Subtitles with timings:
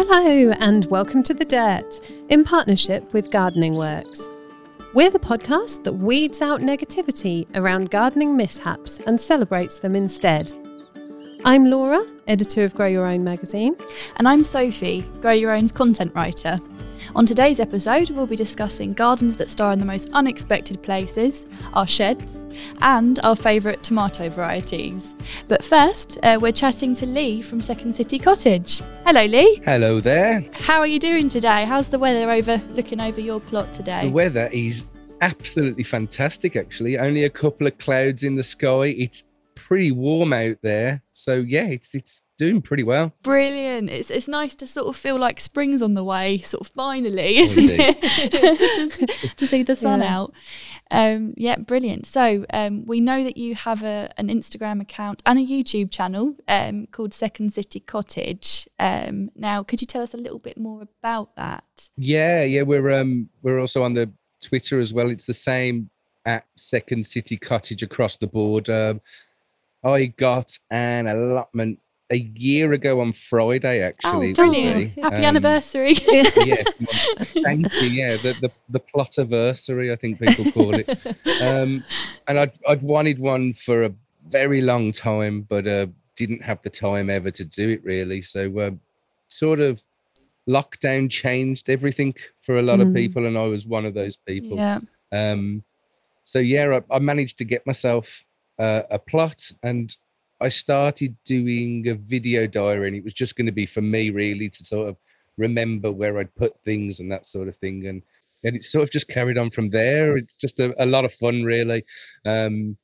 [0.00, 4.28] Hello, and welcome to The Dirt in partnership with Gardening Works.
[4.94, 10.52] We're the podcast that weeds out negativity around gardening mishaps and celebrates them instead.
[11.44, 13.74] I'm Laura, editor of Grow Your Own magazine.
[14.18, 16.60] And I'm Sophie, Grow Your Own's content writer.
[17.14, 21.86] On today's episode, we'll be discussing gardens that star in the most unexpected places, our
[21.86, 22.36] sheds,
[22.80, 25.14] and our favourite tomato varieties.
[25.48, 28.80] But first, uh, we're chatting to Lee from Second City Cottage.
[29.04, 29.60] Hello, Lee.
[29.64, 30.44] Hello there.
[30.52, 31.64] How are you doing today?
[31.64, 34.02] How's the weather over looking over your plot today?
[34.02, 34.86] The weather is
[35.20, 36.98] absolutely fantastic, actually.
[36.98, 38.86] Only a couple of clouds in the sky.
[38.98, 41.02] It's pretty warm out there.
[41.12, 43.12] So, yeah, it's, it's doing pretty well.
[43.22, 43.90] Brilliant.
[43.90, 47.38] It's it's nice to sort of feel like spring's on the way, sort of finally,
[47.38, 49.32] isn't it?
[49.36, 50.16] to see the sun yeah.
[50.16, 50.34] out.
[50.90, 52.06] Um, yeah, brilliant.
[52.06, 56.36] So um, we know that you have a, an Instagram account and a YouTube channel
[56.48, 58.66] um, called Second City Cottage.
[58.78, 61.90] Um, now, could you tell us a little bit more about that?
[61.96, 65.10] Yeah, yeah, we're um we're also on the Twitter as well.
[65.10, 65.90] It's the same
[66.24, 68.70] at Second City Cottage across the board.
[68.70, 69.00] Um,
[69.84, 74.30] I got an allotment a year ago on Friday, actually.
[74.30, 74.94] Oh, brilliant.
[74.94, 75.92] Happy um, anniversary.
[76.06, 76.72] yes.
[77.42, 77.88] Thank you.
[77.88, 80.88] Yeah, the, the, the plot anniversary, I think people call it.
[81.42, 81.84] Um,
[82.26, 83.92] and I'd, I'd wanted one for a
[84.28, 88.22] very long time, but uh, didn't have the time ever to do it really.
[88.22, 88.70] So, uh,
[89.28, 89.82] sort of
[90.48, 92.88] lockdown changed everything for a lot mm.
[92.88, 94.56] of people, and I was one of those people.
[94.56, 94.80] Yeah.
[95.12, 95.62] Um,
[96.24, 98.24] so, yeah, I, I managed to get myself
[98.58, 99.94] uh, a plot and
[100.40, 104.10] I started doing a video diary, and it was just going to be for me,
[104.10, 104.96] really, to sort of
[105.36, 107.86] remember where I'd put things and that sort of thing.
[107.86, 108.02] And
[108.44, 110.16] and it sort of just carried on from there.
[110.16, 111.84] It's just a, a lot of fun, really,
[112.24, 112.76] um,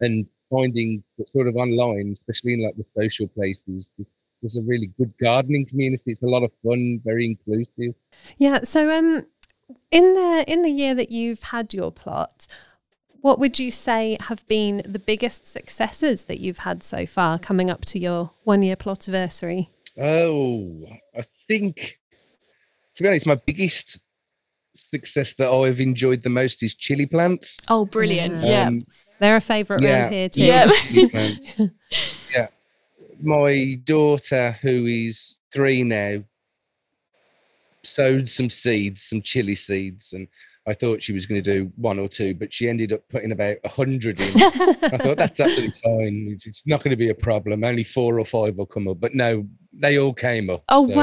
[0.00, 3.86] and finding sort of online, especially in like the social places.
[4.42, 6.10] There's a really good gardening community.
[6.10, 7.94] It's a lot of fun, very inclusive.
[8.38, 8.60] Yeah.
[8.64, 9.24] So, um,
[9.90, 12.46] in the in the year that you've had your plot,
[13.22, 17.70] what would you say have been the biggest successes that you've had so far coming
[17.70, 19.70] up to your one year plot anniversary?
[19.98, 20.84] Oh,
[21.16, 22.00] I think,
[22.96, 24.00] to be honest, my biggest
[24.74, 27.60] success that I've enjoyed the most is chili plants.
[27.68, 28.42] Oh, brilliant.
[28.42, 28.66] Yeah.
[28.66, 28.82] Um,
[29.20, 30.42] They're a favourite yeah, around here too.
[30.42, 30.70] Yeah.
[32.34, 32.48] yeah.
[33.20, 36.24] My daughter, who is three now,
[37.84, 40.26] sowed some seeds, some chili seeds, and
[40.66, 43.32] I thought she was going to do one or two, but she ended up putting
[43.32, 44.40] about a hundred in.
[44.40, 46.28] I thought that's absolutely fine.
[46.30, 47.64] It's, it's, not going to be a problem.
[47.64, 50.62] Only four or five will come up, but no, they all came up.
[50.68, 50.94] Oh so,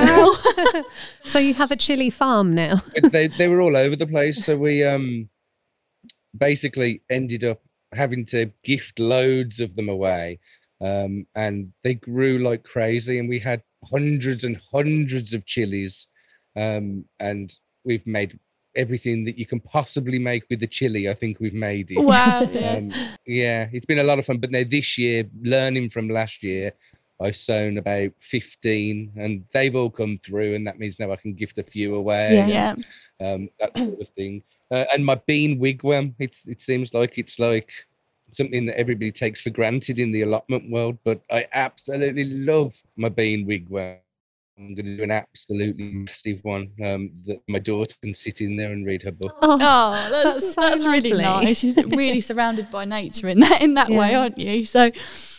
[0.74, 0.84] wow!
[1.26, 2.76] so you have a chili farm now?
[3.12, 4.46] they they were all over the place.
[4.46, 5.30] So we um
[6.38, 7.62] basically ended up
[7.94, 10.40] having to gift loads of them away,
[10.80, 16.08] um, and they grew like crazy, and we had hundreds and hundreds of chilies,
[16.56, 17.54] um, and
[17.84, 18.40] we've made
[18.76, 21.10] everything that you can possibly make with the chili.
[21.10, 22.00] I think we've made it.
[22.00, 22.40] Wow.
[22.50, 22.72] Yeah.
[22.74, 22.92] Um,
[23.26, 24.38] yeah, it's been a lot of fun.
[24.38, 26.74] But now this year, learning from last year,
[27.22, 30.56] I've sown about 15 and they've all come through.
[30.56, 32.36] And that means now I can gift a few away.
[32.48, 32.74] Yeah.
[33.20, 34.44] And, um, that sort of thing.
[34.72, 37.72] Uh, and my bean wigwam, it, it seems like it's like
[38.32, 40.98] something that everybody takes for granted in the allotment world.
[41.04, 43.98] But I absolutely love my bean wigwam.
[44.60, 48.58] I'm going to do an absolutely massive one um, that my daughter can sit in
[48.58, 49.38] there and read her book.
[49.42, 51.60] Oh, oh that's, that's, so that's really nice.
[51.60, 53.98] She's really surrounded by nature in that in that yeah.
[53.98, 54.66] way, aren't you?
[54.66, 54.92] So,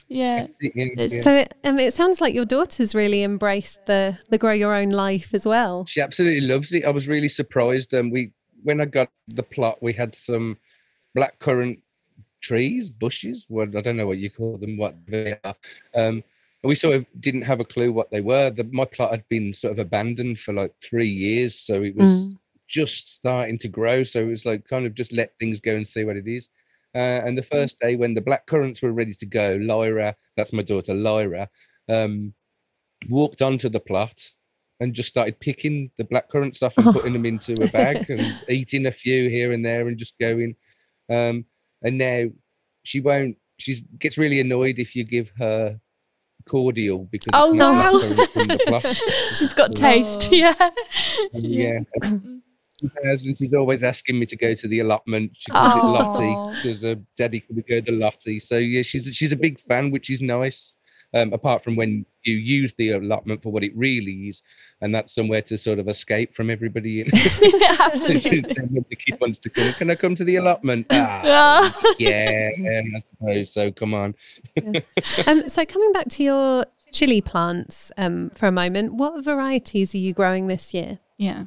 [0.09, 0.47] yeah.
[0.61, 1.09] yeah.
[1.21, 4.89] So it, um, it sounds like your daughter's really embraced the the grow your own
[4.89, 5.85] life as well.
[5.85, 6.87] She absolutely loves it.
[6.87, 7.93] I was really surprised.
[7.93, 8.33] Um, we
[8.63, 10.57] when I got the plot, we had some
[11.17, 11.83] blackcurrant
[12.41, 13.45] trees, bushes.
[13.49, 15.55] What I don't know what you call them, what they are.
[15.95, 16.25] Um,
[16.63, 18.51] we sort of didn't have a clue what they were.
[18.51, 22.11] The, my plot had been sort of abandoned for like three years, so it was
[22.11, 22.39] mm.
[22.69, 24.03] just starting to grow.
[24.03, 26.49] So it was like kind of just let things go and see what it is.
[26.95, 30.53] Uh, and the first day when the black currants were ready to go, Lyra, that's
[30.53, 31.49] my daughter Lyra,
[31.89, 32.35] um,
[33.09, 34.31] walked onto the plot
[34.81, 36.93] and just started picking the black currants off and oh.
[36.93, 40.57] putting them into a bag and eating a few here and there and just going.
[41.09, 41.45] Um,
[41.83, 42.27] and now
[42.83, 43.37] she won't.
[43.59, 45.79] She gets really annoyed if you give her
[46.51, 48.01] cordial because oh no.
[49.35, 50.71] she's got so, taste yeah.
[51.33, 51.79] yeah.
[52.03, 55.31] and she's always asking me to go to the allotment.
[55.35, 55.79] She calls oh.
[55.79, 58.41] it lottie because uh, daddy could we go to lottie.
[58.41, 60.77] So yeah she's she's a big fan which is nice
[61.15, 64.43] um, apart from when you use the allotment for what it really is,
[64.81, 67.03] and that's somewhere to sort of escape from everybody.
[67.81, 68.41] Absolutely.
[68.41, 69.73] the kid wants to come.
[69.75, 70.87] Can I come to the allotment?
[71.33, 73.71] Ah, yeah, I suppose so.
[73.73, 74.15] Come on.
[74.57, 74.81] yeah.
[75.27, 78.95] um, so coming back to your chili plants um, for a moment.
[78.95, 80.99] What varieties are you growing this year?
[81.19, 81.45] Yeah.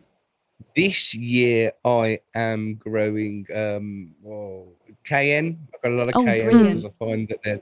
[0.75, 4.69] This year I am growing um oh,
[5.04, 5.68] cayenne.
[5.74, 6.50] I've got a lot of Oh, cayenne.
[6.50, 6.81] brilliant.
[6.81, 7.62] because I find that they're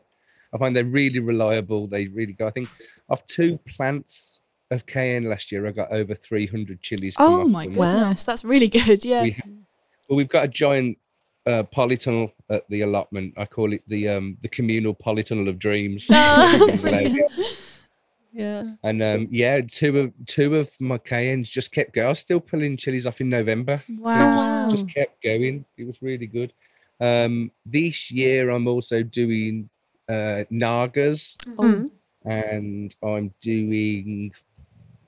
[0.53, 1.87] I find they're really reliable.
[1.87, 2.47] They really go.
[2.47, 2.69] I think
[3.09, 4.39] of two plants
[4.71, 7.15] of cayenne last year, I got over 300 chilies.
[7.19, 9.03] Oh my goodness, that's really good.
[9.03, 9.23] Yeah.
[9.23, 9.43] We ha-
[10.09, 10.97] Well, we've got a giant
[11.45, 13.33] uh, polytunnel at the allotment.
[13.37, 16.07] I call it the um, the communal polytunnel of dreams.
[18.33, 18.63] Yeah.
[18.83, 22.05] and um, yeah, two of two of my cayennes just kept going.
[22.07, 23.81] I was still pulling chilies off in November.
[23.99, 24.69] Wow.
[24.69, 25.65] just, just kept going.
[25.77, 26.53] It was really good.
[27.01, 29.69] Um, this year, I'm also doing
[30.11, 31.89] uh, nagas, Oh,
[32.25, 34.31] and I'm doing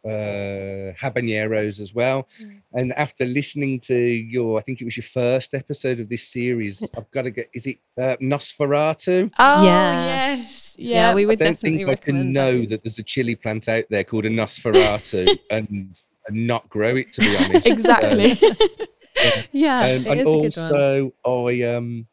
[0.06, 2.62] uh habaneros as well Mm.
[2.74, 6.76] and after listening to your i think it was your first episode of this series
[6.98, 10.36] i've got to get is it uh, nosferatu Oh, Yeah.
[10.42, 10.76] yes.
[10.78, 11.14] Yeah, Yeah.
[11.16, 12.70] we i would don't definitely think i can know those.
[12.72, 15.70] that there's a chili plant out there called a nosferatu and,
[16.28, 18.38] and not grow it to be honest exactly.
[19.54, 21.14] Yeah, um, it and is a good one.
[21.24, 22.08] also i um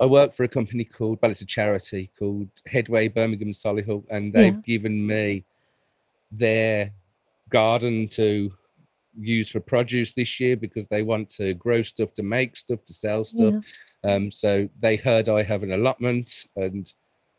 [0.00, 4.04] i work for a company called well it's a charity called headway birmingham and solihull
[4.10, 4.60] and they've Yeah.
[4.64, 5.44] given me
[6.30, 6.92] their
[7.50, 8.52] garden to
[9.18, 12.94] use for produce this year because they want to grow stuff to make stuff to
[12.94, 13.54] sell stuff
[14.04, 14.14] Yeah.
[14.14, 16.92] um so they heard i have an allotment and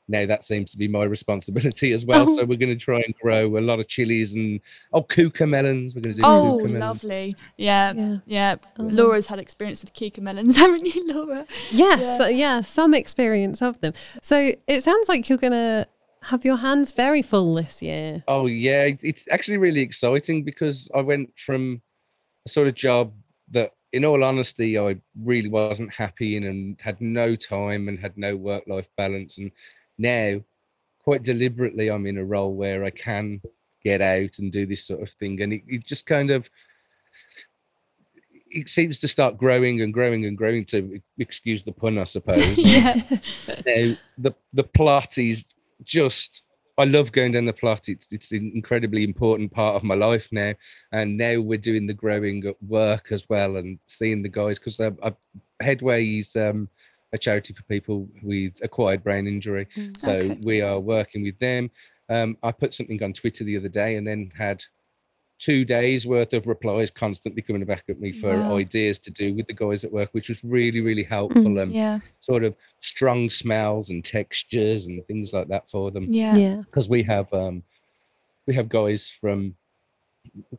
[0.09, 2.35] now that seems to be my responsibility as well Oh.
[2.35, 4.59] so we're going to try and grow a lot of chilies and
[4.91, 7.35] oh cucamelons we're going to do oh, kuka lovely.
[7.57, 7.93] Yeah.
[7.93, 8.17] Yeah.
[8.25, 8.55] Yeah.
[8.79, 8.83] Oh.
[8.83, 11.45] Laura's had experience with cucamelons, haven't you, Laura?
[11.71, 12.27] Yes, Yeah.
[12.27, 12.35] yeah.
[12.35, 13.93] yeah, some experience of them.
[14.21, 15.87] So it sounds like you're going to
[16.23, 18.23] have your hands very full this year.
[18.27, 21.81] Oh yeah, it's actually really exciting because I went from
[22.45, 23.13] a sort of job
[23.51, 28.17] that, in all honesty, I really wasn't happy in and had no time and had
[28.17, 29.37] no work-life balance.
[29.37, 29.51] And
[30.03, 30.41] now,
[31.03, 33.41] quite deliberately, I'm in a role where I can
[33.83, 36.49] get out and do this sort of thing, and it, it just kind of
[38.53, 40.65] it seems to start growing and growing and growing.
[40.65, 42.57] To excuse the pun, I suppose.
[42.57, 43.01] yeah.
[43.65, 45.45] now the the plot is
[45.83, 46.43] just
[46.77, 47.89] I love going down the plot.
[47.89, 50.53] It's it's an incredibly important part of my life now,
[50.91, 54.79] and now we're doing the growing at work as well, and seeing the guys because
[54.79, 55.11] uh, uh,
[55.59, 56.69] Headway is um,
[57.13, 59.67] a charity for people with acquired brain injury,
[59.97, 60.37] so Okay.
[60.41, 61.69] we are working with them.
[62.09, 64.63] Um, I put something on Twitter the other day, and then had
[65.39, 68.55] two days worth of replies constantly coming back at me for Wow.
[68.55, 71.59] ideas to do with the guys at work, which was really really helpful.
[71.59, 71.99] And Yeah.
[72.19, 76.37] sort of strong smells and textures and things like that for them Yeah.
[76.37, 76.61] Yeah.
[76.65, 77.63] because we have um
[78.47, 79.55] we have guys from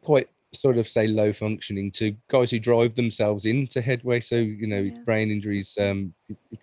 [0.03, 4.67] quite sort of say low functioning to guys who drive themselves into headway so you
[4.67, 5.05] know it's Yeah.
[5.05, 6.15] brain injuries um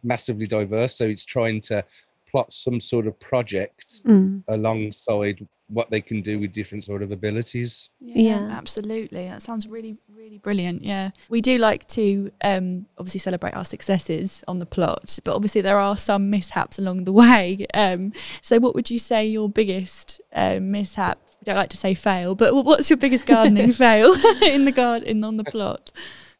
[0.04, 1.84] massively diverse so it's trying to
[2.30, 4.44] plot some sort of project Mm.
[4.48, 8.48] alongside what they can do with different sort of abilities Yeah, Yeah.
[8.52, 9.28] absolutely.
[9.28, 10.84] That sounds really, really brilliant.
[10.84, 15.62] Yeah, we do like to um, obviously celebrate our successes on the plot, but obviously
[15.62, 17.66] there are some mishaps along the way.
[17.74, 18.12] Um,
[18.42, 21.20] so, what would you say your biggest uh, mishap?
[21.42, 25.24] I don't like to say fail, but what's your biggest gardening fail in the garden
[25.24, 25.92] on the plot?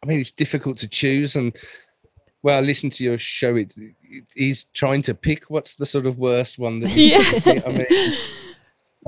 [0.04, 1.36] I mean, it's difficult to choose.
[1.36, 1.56] And
[2.44, 3.56] well, I listened to your show.
[3.56, 6.92] It, it he's trying to pick what's the sort of worst one that.
[6.92, 7.22] Yeah.
[7.66, 8.14] I mean,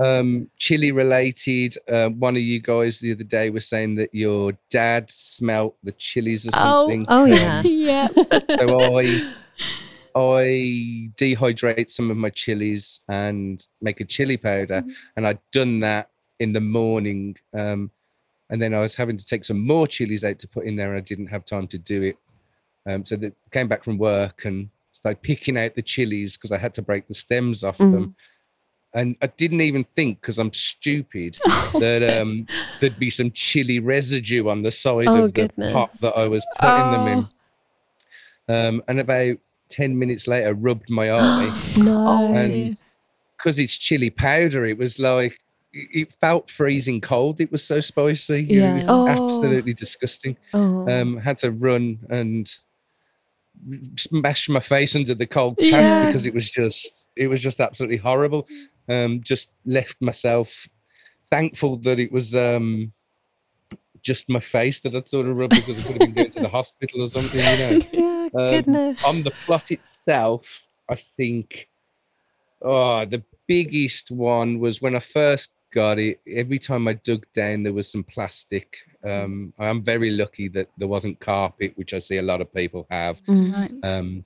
[0.00, 1.76] um, chili related.
[1.88, 5.92] Uh, one of you guys the other day was saying that your dad smelt the
[5.92, 6.88] chilies or Oh.
[6.88, 7.04] something.
[7.08, 7.62] Oh, Um, yeah.
[7.64, 8.08] yeah.
[8.56, 9.32] so I
[10.14, 14.92] I dehydrate some of my chilies and make a chili powder, Mhm.
[15.16, 17.36] and I'd done that in the morning.
[17.52, 17.90] Um,
[18.50, 20.90] and then I was having to take some more chilies out to put in there,
[20.90, 22.16] and I didn't have time to do it.
[22.86, 26.58] Um, so that came back from work and started picking out the chilies because I
[26.58, 27.92] had to break the stems off Mm.
[27.92, 28.16] them.
[28.92, 32.46] And I didn't even think because I'm stupid Oh, that um,
[32.80, 36.46] there'd be some chili residue on the side Oh, of the pot that I was
[36.60, 37.28] putting them in.
[38.48, 38.68] Oh.
[38.68, 39.38] Um, and about
[39.70, 41.54] 10 minutes later, rubbed my eye.
[41.78, 42.06] No.
[42.06, 42.78] Oh, And-
[43.36, 45.38] Because it's chili powder, it was like,
[45.72, 47.40] it it felt freezing cold.
[47.40, 48.44] It was so spicy.
[48.44, 49.08] You know, It was Oh.
[49.08, 50.36] absolutely disgusting.
[50.54, 50.88] Oh.
[50.88, 52.48] Um, had to run and
[53.96, 56.06] smash my face under the cold tap Yeah.
[56.06, 58.46] because it was just, it was just absolutely horrible.
[58.88, 60.68] Um, just left myself
[61.30, 62.92] thankful that it was um,
[64.02, 66.40] just my face that I'd sort of rubbed because I could have been going to
[66.40, 67.80] the hospital or something, you know.
[67.92, 69.04] yeah, Um, goodness.
[69.04, 71.68] on the plot itself, I think
[72.62, 76.20] oh the biggest one was when I first got it.
[76.26, 78.76] Every time I dug down, there was some plastic.
[79.04, 82.86] Um, I'm very lucky that there wasn't carpet, which I see a lot of people
[82.90, 83.20] have.
[83.26, 83.72] Right.
[83.82, 84.24] Um,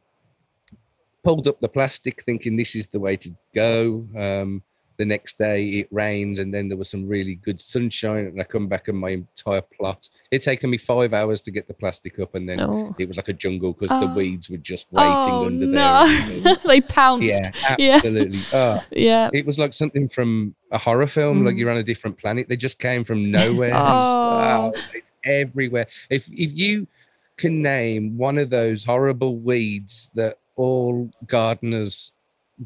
[1.25, 4.07] pulled up the plastic, thinking this is the way to go.
[4.17, 4.63] Um,
[4.99, 8.45] the next day it rained and then there was some really good sunshine and I
[8.45, 10.09] come back and my entire plot.
[10.31, 12.95] It taken me five hours to get the plastic up and then Oh.
[12.99, 14.15] it was like a jungle because the Oh.
[14.17, 16.07] weeds were just waiting oh under no,
[16.41, 16.57] there.
[16.67, 17.25] they pounced.
[17.29, 17.95] Yeah, Yeah.
[17.97, 18.41] absolutely.
[18.53, 19.31] Oh, Yeah.
[19.33, 21.59] it was like something from a horror film, like Mm.
[21.59, 22.49] you're on a different planet.
[22.49, 23.73] They just came from nowhere.
[23.75, 24.73] Oh.
[24.75, 25.87] oh, it's everywhere.
[26.11, 26.89] If if you
[27.37, 32.11] can name one of those horrible weeds that all gardeners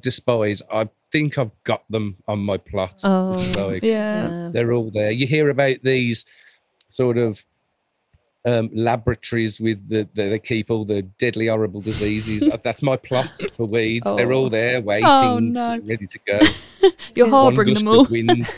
[0.00, 3.00] despise, I think I've got them on my plot.
[3.04, 3.32] Oh.
[3.56, 4.50] Like, Yeah.
[4.52, 5.10] They're all there.
[5.10, 6.24] You hear about these
[6.88, 7.44] sort of
[8.44, 12.48] um, laboratories with the, the they keep all the deadly horrible diseases.
[12.64, 14.10] That's my plot for weeds.
[14.16, 14.48] They're all Oh.
[14.48, 15.78] there waiting, Oh, no.
[15.84, 16.40] ready to go.
[17.14, 18.06] You're harbouring them all.
[18.10, 18.46] wind.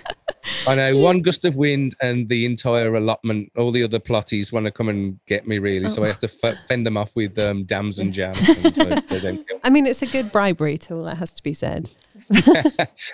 [0.67, 4.67] I know one gust of wind and the entire allotment, all the other plotties want
[4.67, 5.89] to come and get me really.
[5.89, 8.35] So I have to f- fend them off with um, damson jam.
[8.37, 11.43] And so they don't kill I mean, it's a good bribery tool, that has to
[11.43, 11.91] be said.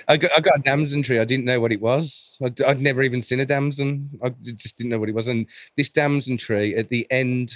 [0.09, 1.19] I got I got a damson tree.
[1.19, 2.37] I didn't know what it was.
[2.45, 4.11] I'd, I'd never even seen a damson.
[4.23, 5.27] I just didn't know what it was.
[5.27, 5.47] And
[5.77, 7.53] this damson tree at the end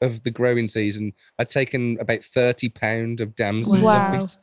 [0.00, 4.14] of the growing season, I'd taken about thirty pound of damsons Wow.
[4.16, 4.36] off it.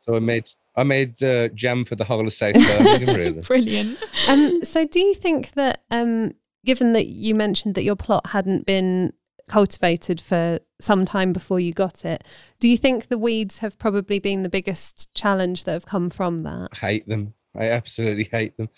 [0.00, 3.14] So I made I made uh, jam for the whole of South Birmingham.
[3.16, 3.40] really.
[3.40, 3.98] Brilliant.
[4.28, 6.32] Um, so, do you think that, um,
[6.64, 9.12] given that you mentioned that your plot hadn't been
[9.46, 12.24] cultivated for some time before you got it,
[12.58, 16.38] do you think the weeds have probably been the biggest challenge that have come from
[16.38, 16.68] that?
[16.72, 17.34] I hate them.
[17.56, 18.68] I absolutely hate them.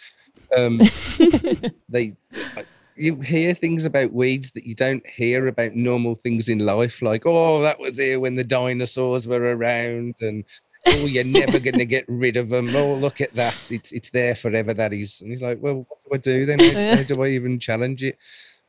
[0.56, 0.78] Um,
[1.88, 2.14] they,
[2.56, 2.64] I-
[2.98, 7.26] you hear things about weeds that you don't hear about normal things in life, like
[7.26, 10.44] oh, that was here when the dinosaurs were around, and
[10.86, 12.74] oh, you're never going to get rid of them.
[12.74, 14.74] Oh, look at that, it's it's there forever.
[14.74, 16.58] That is, and he's like, well, what do I do then?
[16.58, 18.18] How, how do I even challenge it?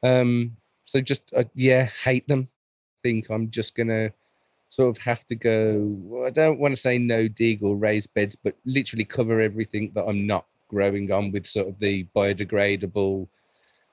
[0.04, 2.48] Um, so just uh, yeah, hate them.
[3.04, 4.12] Think I'm just gonna
[4.70, 5.80] sort of have to go.
[6.04, 9.92] Well, I don't want to say no dig or raise beds, but literally cover everything
[9.96, 13.28] that I'm not growing on with sort of the biodegradable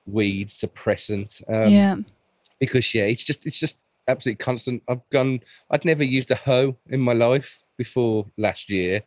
[0.05, 1.41] weed suppressant.
[1.49, 1.95] Um, yeah.
[2.59, 4.83] because yeah, it's just it's just absolutely constant.
[4.87, 5.39] I've gone.
[5.71, 9.01] I'd never used a hoe in my life before last year.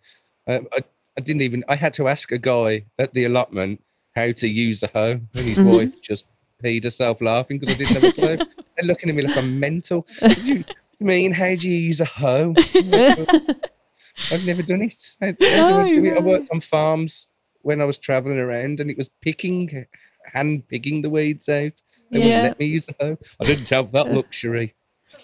[0.47, 0.83] Um, I
[1.17, 1.65] I didn't even.
[1.69, 3.83] I had to ask a guy at the allotment
[4.15, 5.77] how to use a hoe, and his Mhm.
[5.77, 6.27] wife just
[6.63, 8.37] peed herself laughing because I didn't have a clue.
[8.77, 10.07] They're looking at me like I'm mental.
[10.21, 10.65] You
[11.01, 11.33] mean?
[11.33, 12.55] How do you use a hoe?
[14.33, 15.17] I've never done it.
[15.21, 15.35] How- how
[15.69, 16.17] do I, do No, it?
[16.17, 17.29] I worked on farms
[17.63, 19.87] when I was traveling around, and it was picking,
[20.33, 21.73] hand picking the weeds out.
[22.11, 23.19] They wouldn't let me use a hoe.
[23.41, 24.75] I didn't have that luxury.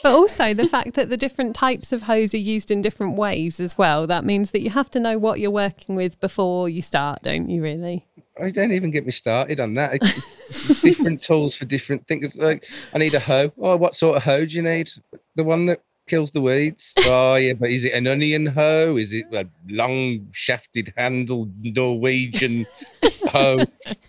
[0.03, 3.61] But also the fact that the different types of hose are used in different ways
[3.61, 4.07] as well.
[4.07, 7.49] That means that you have to know what you're working with before you start, don't
[7.49, 7.63] you?
[7.63, 8.07] Really?
[8.41, 10.01] I don't even get me started on that.
[10.83, 12.37] Different tools for different things.
[12.37, 13.53] Like I need a hoe.
[13.59, 14.91] Oh, what sort of hoe do you need?
[15.37, 16.95] The one that kills the weeds.
[17.07, 18.97] Oh yeah, but is it an onion hoe?
[18.97, 22.67] Is it a long shafted handled Norwegian
[23.29, 23.67] hoe?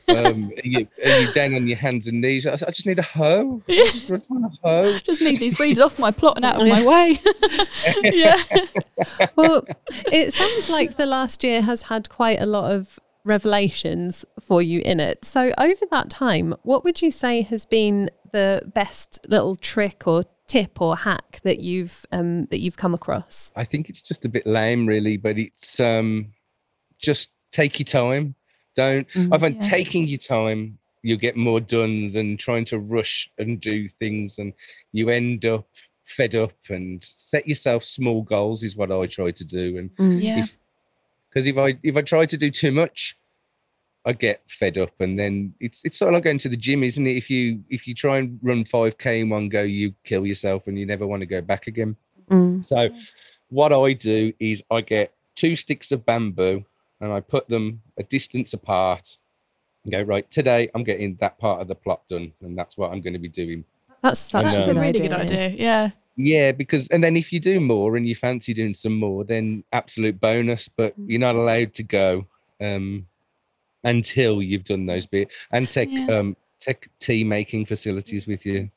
[0.07, 2.45] Um, are, you, are you down on your hands and knees?
[2.45, 3.61] I, I just need a hoe.
[3.67, 4.99] I just, I just a hoe.
[4.99, 7.17] Just need these weeds off my plot and out of my way.
[8.03, 8.41] yeah.
[9.35, 9.65] Well,
[10.11, 14.81] it sounds like the last year has had quite a lot of revelations for you
[14.85, 15.25] in it.
[15.25, 20.23] So over that time, what would you say has been the best little trick or
[20.47, 23.51] tip or hack that you've um, that you've come across?
[23.55, 26.33] I think it's just a bit lame, really, but it's um,
[26.99, 28.35] just take your time.
[28.75, 29.07] Don't.
[29.09, 29.61] Mm, I find yeah.
[29.61, 34.53] taking your time, You'll get more done than trying to rush and do things, and
[34.91, 35.67] you end up
[36.03, 36.53] fed up.
[36.69, 39.77] And set yourself small goals is what I try to do.
[39.77, 40.21] And Mm.
[40.23, 40.39] Yeah.
[40.39, 40.57] if
[41.29, 43.15] because if I if I try to do too much,
[44.05, 46.83] I get fed up, and then it's it's sort of like going to the gym,
[46.83, 47.17] isn't it?
[47.17, 50.67] If you if you try and run five k in one go, you kill yourself,
[50.67, 51.95] and you never want to go back again.
[52.29, 52.65] Mm.
[52.65, 52.89] So,
[53.49, 56.63] what I do is I get two sticks of bamboo
[57.01, 59.17] and I put them a distance apart
[59.83, 62.31] and go, right, today I'm getting that part of the plot done.
[62.41, 63.63] And that's what I'm going to be doing.
[64.01, 64.73] That's such I That's know.
[64.73, 65.09] a really idea.
[65.09, 65.49] good idea.
[65.49, 65.89] Yeah.
[66.17, 69.65] Yeah, because, and then if you do more and you fancy doing some more, then
[69.73, 72.25] absolute bonus, but you're not allowed to go
[72.61, 73.05] um,
[73.85, 76.07] until you've done those bit and take, Yeah.
[76.07, 78.69] um, take tea making facilities with you.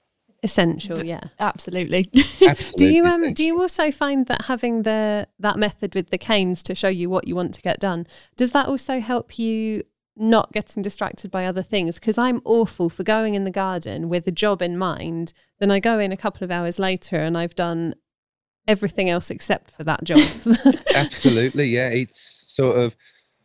[0.45, 1.21] Essential, yeah.
[1.41, 2.09] Absolutely.
[2.47, 2.77] Absolutely.
[2.77, 6.63] Do you um do you also find that having the that method with the canes
[6.63, 9.83] to show you what you want to get done does that also help you
[10.17, 14.29] not getting distracted by other things because I'm awful for going in the garden with
[14.29, 17.57] a job in mind then I go in a couple of hours later and I've
[17.57, 17.95] done
[18.69, 20.21] everything else except for that job.
[20.95, 21.89] Absolutely, yeah.
[21.89, 22.21] It's
[22.55, 22.95] sort of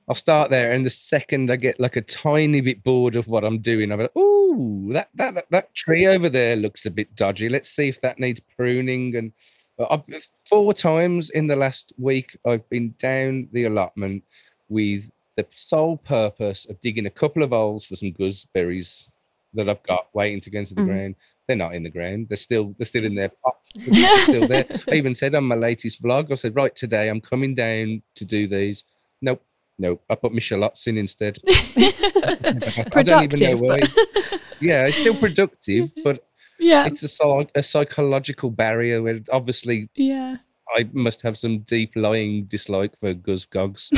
[0.07, 3.43] I'll start there, and the second I get like a tiny bit bored of what
[3.43, 7.48] I'm doing, I'm like, "Oh, that that that tree over there looks a bit dodgy.
[7.50, 9.31] Let's see if that needs pruning." And
[9.79, 10.03] uh, I've,
[10.50, 14.24] four times in the last week, I've been down the allotment
[14.69, 19.10] with the sole purpose of digging a couple of holes for some gooseberries
[19.55, 20.86] that I've got waiting to go into the Mm.
[20.88, 21.15] ground.
[21.48, 22.27] They're not in the ground.
[22.29, 23.72] They're still they're still in their pots.
[23.86, 24.65] They're still there.
[24.91, 28.25] I even said on my latest vlog, I said, right today I'm coming down to
[28.25, 28.83] do these.
[29.22, 29.41] Nope,
[29.77, 30.03] nope.
[30.09, 31.37] I put my shallots in instead.
[31.47, 33.79] I don't even know why.
[33.79, 36.25] but yeah, it's still productive, but
[36.59, 40.37] yeah, it's a, a psychological barrier where obviously yeah.
[40.75, 43.89] I must have some deep lying dislike for goosegogs.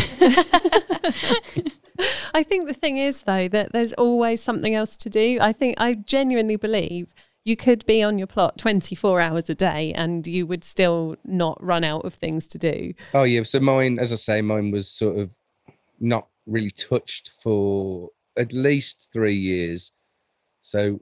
[2.33, 5.37] I think the thing is though that there's always something else to do.
[5.39, 7.13] I think I genuinely believe
[7.45, 11.63] you could be on your plot 24 hours a day and you would still not
[11.63, 12.93] run out of things to do.
[13.13, 15.29] Oh yeah, so mine, as I say, mine was sort of
[15.99, 19.91] not really touched for at least three years.
[20.61, 21.01] So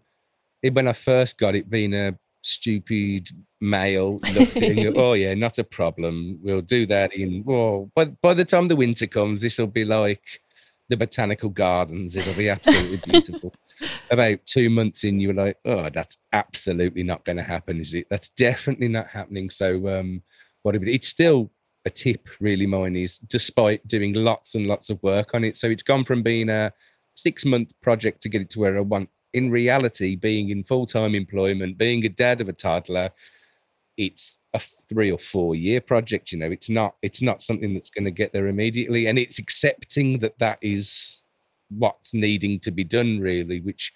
[0.62, 3.30] it, when I first got it, being a stupid
[3.62, 6.40] male, looked at it and go, oh yeah, not a problem.
[6.42, 7.44] We'll do that in.
[7.48, 10.42] Oh, but by the time the winter comes, this will be like
[10.90, 12.16] the botanical gardens.
[12.16, 13.54] It'll be absolutely beautiful.
[14.12, 17.94] About two months in, you were like, oh, that's absolutely not going to happen, is
[17.94, 18.08] it?
[18.10, 19.50] That's definitely not happening.
[19.50, 20.22] So um,
[20.62, 21.50] what it, it's still
[21.86, 25.70] a tip really mine is despite doing lots and lots of work on it so
[25.70, 26.72] it's gone from being a
[27.16, 29.10] six month project to get it to where i want.
[29.34, 33.10] In reality being in full-time employment being a dad of a toddler
[33.98, 36.52] it's a three or four year project you know?
[36.52, 40.40] It's not it's not something that's going to get there immediately and it's accepting that
[40.40, 41.22] that is
[41.70, 43.92] what's needing to be done really which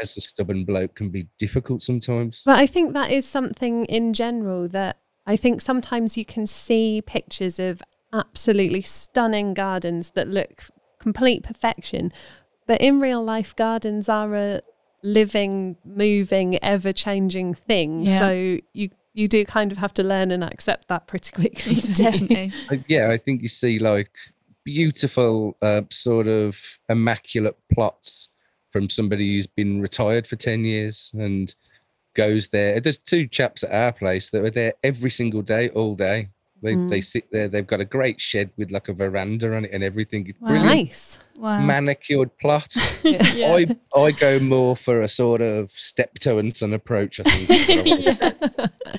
[0.00, 2.42] as a stubborn bloke can be difficult sometimes.
[2.44, 7.02] But I think that is something in general that I think sometimes you can see
[7.04, 10.64] pictures of absolutely stunning gardens that look
[10.98, 12.12] complete perfection.
[12.66, 14.62] But in real life, gardens are a
[15.02, 18.06] living, moving, ever changing thing.
[18.06, 18.18] Yeah.
[18.18, 21.74] So you you do kind of have to learn and accept that pretty quickly.
[21.92, 22.52] Definitely.
[22.88, 24.10] Yeah, I think you see like
[24.64, 28.30] beautiful, uh, sort of immaculate plots
[28.70, 31.54] from somebody who's been retired for 10 years and
[32.14, 32.80] goes there.
[32.80, 36.30] There's two chaps at our place that are there every single day, all day.
[36.62, 37.04] They, they mm.
[37.04, 40.28] sit there, they've got a great shed with like a veranda on it and everything.
[40.28, 40.48] It's Wow.
[40.48, 40.76] brilliant.
[40.76, 41.18] Nice.
[41.36, 41.60] Wow.
[41.60, 42.74] Manicured plot.
[43.02, 43.56] Yeah.
[43.56, 48.30] I, I go more for a sort of steptoe and son approach, I think.
[48.50, 48.68] I.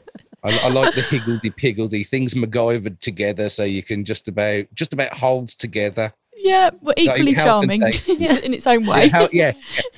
[0.44, 4.92] I, I like the higgledy piggledy things MacGyvered together, so you can just about just
[4.92, 6.14] about holds together.
[6.44, 8.26] Yeah, well, equally health and charming safety.
[8.46, 9.10] in its own Yeah, way.
[9.32, 9.54] yeah,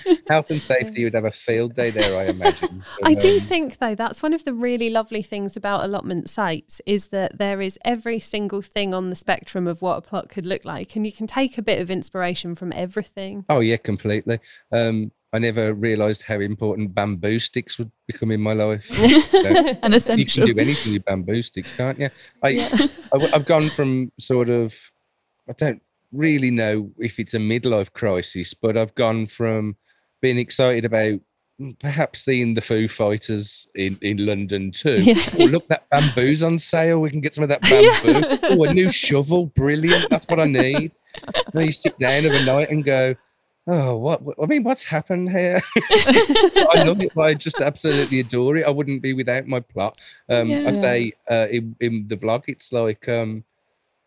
[0.06, 0.16] yeah.
[0.30, 2.84] health and safety would have a field day there, I imagine.
[2.84, 6.30] So, I do um, think though that's one of the really lovely things about allotment
[6.30, 10.30] sites is that there is every single thing on the spectrum of what a plot
[10.30, 13.46] could look like and you can take a bit of inspiration from everything.
[13.50, 14.40] Oh yeah, completely.
[14.72, 18.86] Um, I never realised how important bamboo sticks would become in my life.
[19.36, 22.10] So, An you can do anything with bamboo sticks, can't you?
[22.42, 24.74] I, I have gone from sort of
[25.50, 29.76] I don't really know if it's a midlife crisis, but I've gone from
[30.22, 31.20] being excited about
[31.62, 35.02] mm, perhaps seeing the Foo Fighters in, in London too.
[35.02, 35.22] Yeah.
[35.40, 37.02] Oh, look, that bamboo's on sale.
[37.02, 38.38] We can get some of that bamboo.
[38.44, 40.10] Oh, a new shovel, brilliant.
[40.10, 40.92] That's what I need.
[41.24, 43.16] And then you sit down of a night and go,
[43.68, 44.22] oh, what?
[44.22, 45.62] what- I mean, what's happened here?
[45.78, 47.18] I love it.
[47.18, 48.66] I just absolutely adore it.
[48.66, 49.98] I wouldn't be without my plot.
[50.30, 50.66] Um, Yeah.
[50.70, 53.44] I say uh, in, in the vlog, it's like um,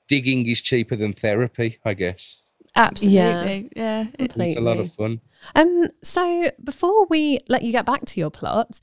[0.08, 2.42] digging is cheaper than therapy, I guess.
[2.74, 3.70] Absolutely.
[3.76, 4.06] Yeah.
[4.18, 5.20] It- It's a lot of fun.
[5.54, 8.80] Um so before we let you get back to your plot,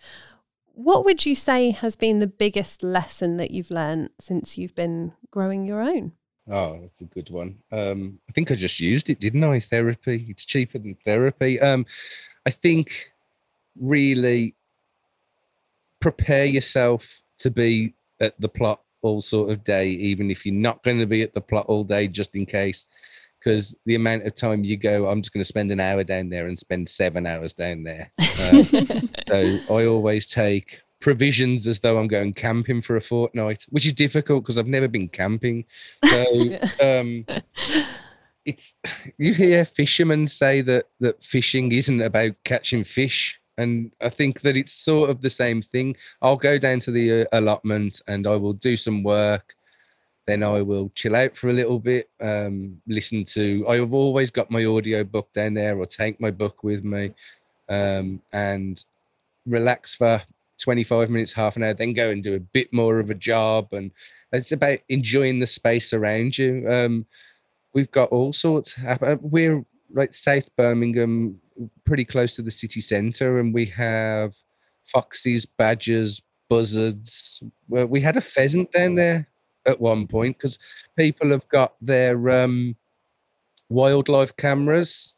[0.73, 5.13] what would you say has been the biggest lesson that you've learned since you've been
[5.31, 6.13] growing your own?
[6.47, 7.57] Oh, that's a good one.
[7.71, 9.59] Um, I think I just used it, didn't I?
[9.59, 10.27] Therapy.
[10.29, 11.59] It's cheaper than therapy.
[11.59, 11.85] Um,
[12.45, 13.09] I think
[13.79, 14.53] really
[15.99, 20.83] prepare yourself to be at the plot all sort of day, even if you're not
[20.83, 22.85] going to be at the plot all day, just in case.
[23.39, 26.29] Because the amount of time you go, I'm just going to spend an hour down
[26.29, 28.11] there and spend seven hours down there.
[28.19, 28.63] Um,
[29.27, 33.93] so I always take provisions as though I'm going camping for a fortnight, which is
[33.93, 35.65] difficult because I've never been camping.
[36.03, 37.25] So um,
[38.45, 38.75] it's
[39.19, 43.39] you hear fishermen say that that fishing isn't about catching fish.
[43.57, 45.95] And I think that it's sort of the same thing.
[46.21, 49.55] I'll go down to the uh, allotment and I will do some work.
[50.27, 53.65] Then I will chill out for a little bit, um, listen to.
[53.69, 57.13] I have always got my audio book down there or take my book with me
[57.69, 58.83] um, and
[59.45, 60.21] relax for
[60.57, 63.67] 25 minutes, half an hour, then go and do a bit more of a job.
[63.71, 63.91] And
[64.31, 66.65] it's about enjoying the space around you.
[66.69, 67.05] Um,
[67.73, 69.19] we've got all sorts happen.
[69.21, 71.39] We're right South Birmingham,
[71.85, 74.33] pretty close to the city centre, and we have
[74.85, 77.41] foxes, badgers, buzzards.
[77.67, 79.27] Well, we had a pheasant down there
[79.65, 80.59] at one point because
[80.95, 82.75] people have got their um,
[83.69, 85.15] wildlife cameras,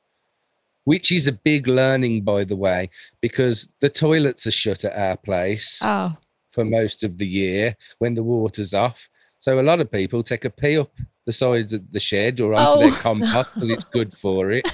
[0.86, 2.90] which is a big learning, by the way,
[3.22, 6.16] because the toilets are shut at our place Oh,
[6.52, 9.10] for most of the year when the water's off.
[9.40, 10.92] So a lot of people take a pee up
[11.28, 12.80] the side of the shed or onto oh.
[12.80, 13.00] their Oh.
[13.02, 14.66] compost because it's good for it.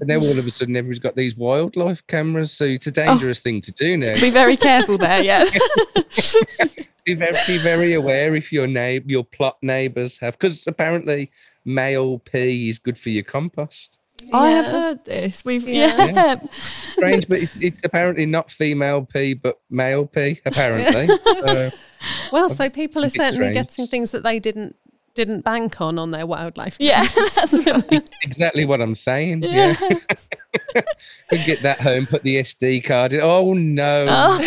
[0.00, 2.52] And then all of a sudden, everybody's got these wildlife cameras.
[2.52, 3.06] So it's a oh.
[3.06, 4.14] dangerous thing to do now.
[4.18, 5.22] be very careful there.
[5.22, 5.44] Yeah.
[7.04, 11.30] Be very, be very aware if your neighbor, your plot neighbors have, because apparently
[11.64, 13.96] male pee is good for your compost.
[14.30, 15.42] I have heard this.
[15.42, 16.04] We've Yeah.
[16.04, 16.34] yeah.
[16.52, 20.42] Strange, but it's, it's apparently not female pee, but male pee.
[20.44, 21.70] Apparently, So,
[22.30, 24.76] Well, um, so people are think it's certainly getting things that they didn't
[25.14, 26.76] didn't bank on on their wildlife.
[26.78, 28.08] Yeah, that's right.
[28.22, 29.42] exactly what I'm saying.
[29.42, 29.74] Yeah,
[31.30, 33.20] we get that home, put the SD card in.
[33.22, 34.38] Oh no, Oh.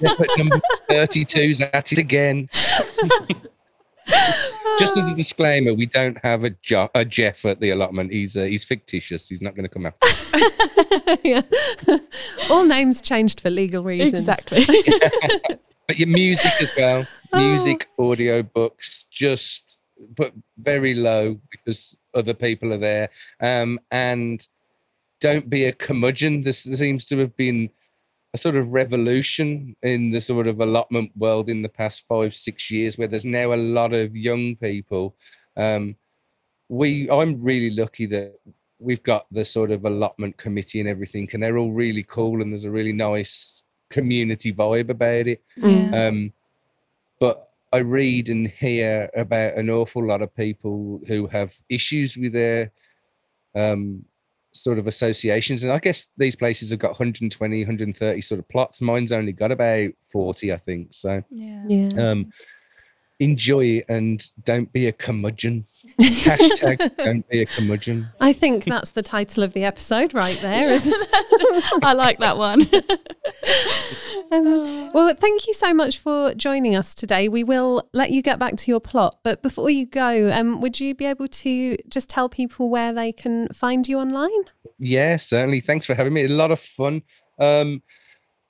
[0.00, 2.48] They put number 32's at it again.
[4.78, 8.12] Just as a disclaimer, we don't have a, jo- a Jeff at the allotment.
[8.12, 9.28] He's uh, he's fictitious.
[9.28, 11.18] He's not going to come after.
[11.24, 11.42] yeah.
[12.50, 14.26] All names changed for legal reasons.
[14.28, 14.64] Exactly.
[15.86, 19.77] But your music as well, music, audio books, just
[20.16, 23.08] but very low because other people are there.
[23.40, 24.46] Um, and
[25.20, 26.42] don't be a curmudgeon.
[26.42, 27.70] This seems to have been
[28.34, 32.70] a sort of revolution in the sort of allotment world in the past five, six
[32.70, 35.16] years, where there's now a lot of young people.
[35.56, 35.96] Um,
[36.68, 38.38] we, I'm really lucky that
[38.78, 42.52] we've got the sort of allotment committee and everything, and they're all really cool, and
[42.52, 45.42] there's a really nice community vibe about it.
[45.56, 46.08] Yeah.
[46.08, 46.32] Um,
[47.18, 52.32] but I read and hear about an awful lot of people who have issues with
[52.32, 52.72] their
[53.54, 54.04] um,
[54.52, 55.62] sort of associations.
[55.62, 58.80] And I guess these places have got 120, 130 sort of plots.
[58.80, 60.88] Mine's only got about 40, I think.
[60.92, 61.64] So yeah.
[61.66, 61.88] Yeah.
[62.10, 62.30] um,
[63.20, 65.64] enjoy it and don't be a curmudgeon.
[66.00, 68.08] Hashtag don't be a curmudgeon.
[68.20, 70.70] I think that's the title of the episode right there.
[70.70, 70.94] Isn't
[71.82, 72.66] I like that one.
[74.30, 77.28] Um, well, thank you so much for joining us today.
[77.28, 80.78] We will let you get back to your plot, but before you go, um, would
[80.78, 84.42] you be able to just tell people where they can find you online?
[84.78, 85.60] Yeah, certainly.
[85.60, 86.24] Thanks for having me.
[86.24, 87.02] A lot of fun.
[87.38, 87.82] Um,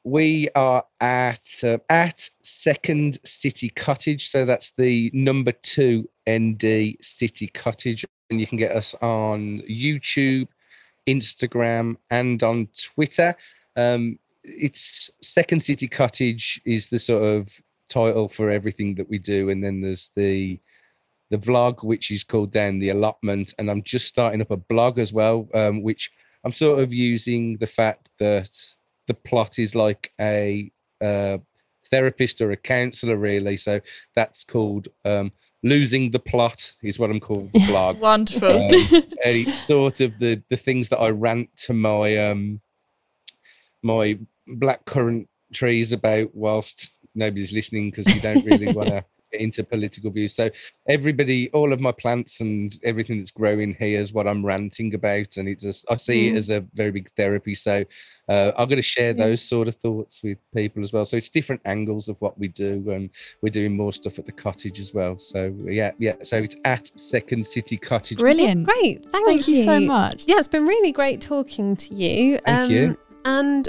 [0.05, 7.49] we are at uh, at Second City Cottage, so that's the number two ND City
[7.49, 10.49] Cottage, and you can get us on YouTube,
[11.07, 13.35] Instagram, and on Twitter.
[13.77, 19.51] Um, it's Second City Cottage is the sort of title for everything that we do,
[19.51, 20.59] and then there's the
[21.31, 24.99] the vlog, which is called Down the Allotment, and I'm just starting up a blog
[24.99, 26.11] as well, um, which
[26.45, 28.51] I'm sort of using the fact that
[29.09, 31.39] the plot is like a uh,
[31.91, 33.57] therapist or a counselor, really.
[33.57, 33.81] So
[34.15, 35.33] that's called um,
[35.65, 37.99] Losing the Plot, is what I'm called the blog.
[37.99, 38.49] Wonderful.
[38.49, 38.73] Um,
[39.25, 42.61] and it's sort of the the things that I rant to my um
[43.83, 49.63] my black currant trees about whilst nobody's listening because you don't really want to into
[49.65, 50.35] political views.
[50.35, 50.51] So
[50.89, 55.37] everybody, all of my plants and everything that's growing here is what I'm ranting about,
[55.37, 56.37] and it's just I see it Mm.
[56.37, 57.55] as a very big therapy.
[57.55, 57.85] So
[58.29, 59.25] uh, I'm going to share Yeah.
[59.27, 61.05] those sort of thoughts with people as well.
[61.05, 63.11] So it's different angles of what we do, and
[63.43, 65.19] we're doing more stuff at the cottage as well.
[65.19, 66.15] So yeah, yeah.
[66.23, 68.19] So it's at Second City Cottage.
[68.19, 68.65] Brilliant.
[68.65, 69.05] Great.
[69.13, 70.25] Thank, Thank you so much.
[70.27, 72.35] Yeah, it's been really great talking to you.
[72.37, 72.99] Um, Thank you.
[73.25, 73.69] And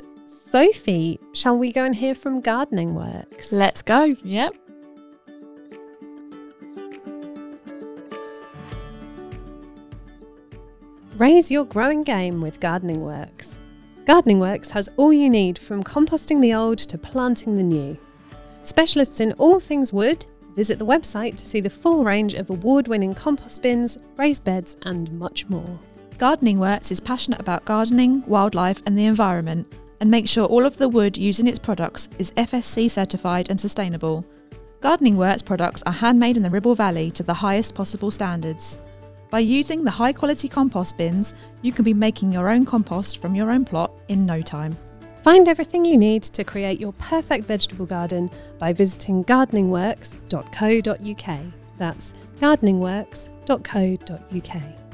[0.49, 3.51] Sophie, shall we go and hear from Gardening Works?
[3.51, 4.15] Let's go.
[4.23, 4.55] Yep.
[11.19, 13.59] Raise your growing game with Gardening Works.
[14.05, 17.97] Gardening Works has all you need from composting the old to planting the new.
[18.61, 22.87] Specialists in all things wood, visit the website to see the full range of award
[22.87, 25.77] winning compost bins, raised beds, and much more.
[26.17, 29.67] Gardening Works is passionate about gardening, wildlife, and the environment,
[29.99, 33.59] and makes sure all of the wood used in its products is FSC certified and
[33.59, 34.25] sustainable.
[34.79, 38.79] Gardening Works products are handmade in the Ribble Valley to the highest possible standards.
[39.29, 43.35] By using the high quality compost bins, you can be making your own compost from
[43.35, 44.75] your own plot in no time.
[45.21, 51.39] Find everything you need to create your perfect vegetable garden by visiting gardeningworks.co.uk.
[51.77, 54.88] That's gardeningworks.co.uk.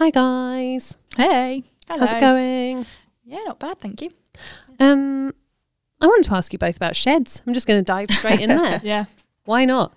[0.00, 1.62] Hi guys, Hey!
[1.86, 2.00] Hello.
[2.00, 2.86] how's it going?
[3.22, 4.10] Yeah, not bad, thank you.
[4.78, 5.34] Um,
[6.00, 7.42] I wanted to ask you both about sheds.
[7.46, 8.80] I'm just going to dive straight in there.
[8.82, 9.04] Yeah.
[9.44, 9.92] Why not?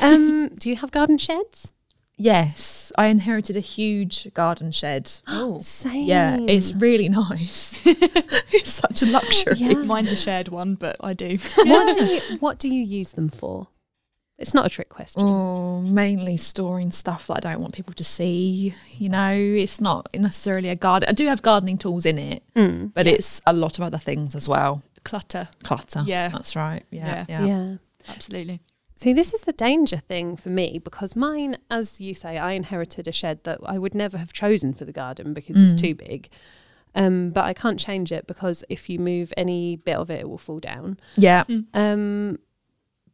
[0.00, 1.72] Um, do you have garden sheds?
[2.16, 5.10] Yes, I inherited a huge garden shed.
[5.26, 6.04] Oh, Same.
[6.06, 7.80] Yeah, it's really nice.
[7.84, 9.54] it's such a luxury.
[9.56, 9.72] Yeah.
[9.74, 11.36] mine's a shared one, but I do.
[11.64, 13.66] what do you what do you use them for?
[14.42, 15.22] It's not a trick question.
[15.24, 18.74] Oh, mainly storing stuff that I don't want people to see.
[18.98, 21.08] You know, it's not necessarily a garden.
[21.08, 22.92] I do have gardening tools in it, Mm.
[22.92, 24.82] but it's a lot of other things as well.
[25.04, 25.48] Clutter.
[25.62, 26.02] Clutter.
[26.06, 26.28] Yeah.
[26.28, 26.82] that's right.
[26.90, 27.46] Yeah, Yeah.
[27.46, 27.46] yeah.
[27.46, 27.76] yeah.
[28.08, 28.60] Absolutely.
[28.94, 33.08] See, this is the danger thing for me because mine, as you say, I inherited
[33.08, 35.80] a shed that I would never have chosen for the garden because it's Mm.
[35.80, 36.28] too big.
[36.94, 40.28] Um, but I can't change it because if you move any bit of it, it
[40.28, 41.00] will fall down.
[41.16, 41.44] Yeah.
[41.74, 42.38] Um,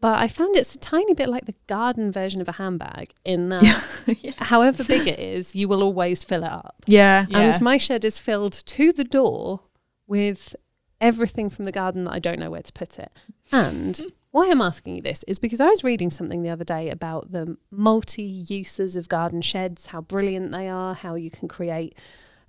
[0.00, 3.48] but I found it's a tiny bit like the garden version of a handbag in
[3.50, 6.76] that, however big it is, you will always fill it up.
[6.86, 7.26] Yeah.
[7.28, 7.38] Yeah.
[7.38, 9.60] And my shed is filled to the door
[10.06, 10.54] with
[11.00, 13.10] everything from the garden that I don't know where to put it.
[13.50, 16.90] And why I'm asking you this is because I was reading something the other day
[16.90, 21.96] about the multi uses of garden sheds, how brilliant they are, how you can create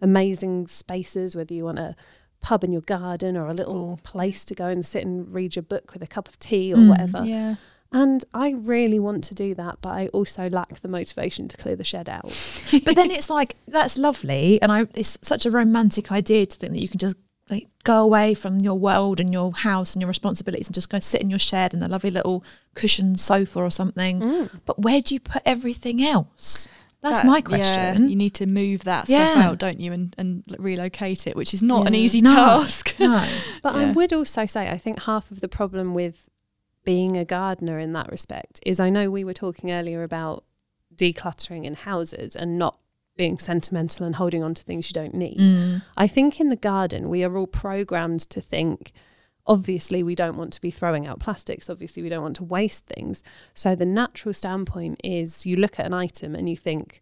[0.01, 1.95] amazing spaces, whether you want a
[2.41, 5.63] pub in your garden or a little place to go and sit and read your
[5.63, 7.25] book with a cup of tea or Mm, whatever.
[7.25, 7.55] Yeah.
[7.91, 11.75] And I really want to do that, but I also lack the motivation to clear
[11.75, 12.25] the shed out.
[12.85, 16.73] but then it's like that's lovely, and I it's such a romantic idea to think
[16.73, 17.15] that you can just
[17.49, 20.99] like go away from your world and your house and your responsibilities and just go
[20.99, 22.43] sit in your shed in a lovely little
[22.75, 24.19] cushioned sofa or something.
[24.19, 24.59] Mm.
[24.65, 26.67] But where do you put everything else?
[27.01, 28.09] That's That- my yeah, question.
[28.09, 29.47] you need to move that stuff Yeah.
[29.47, 32.33] out, don't you, and, and relocate it, which is not an easy No.
[32.33, 32.93] task.
[32.99, 33.25] no.
[33.63, 36.25] But I would also say, I think half of the problem with
[36.83, 40.43] being a gardener in that respect is I know we were talking earlier about
[40.95, 42.77] decluttering in houses and not
[43.15, 45.37] being sentimental and holding on to things you don't need.
[45.39, 45.81] Mm.
[45.97, 48.91] I think in the garden, we are all programmed to think.
[49.49, 51.69] Obviously, we don't want to be throwing out plastics.
[51.69, 53.23] Obviously, we don't want to waste things.
[53.53, 57.01] So, the natural standpoint is you look at an item and you think,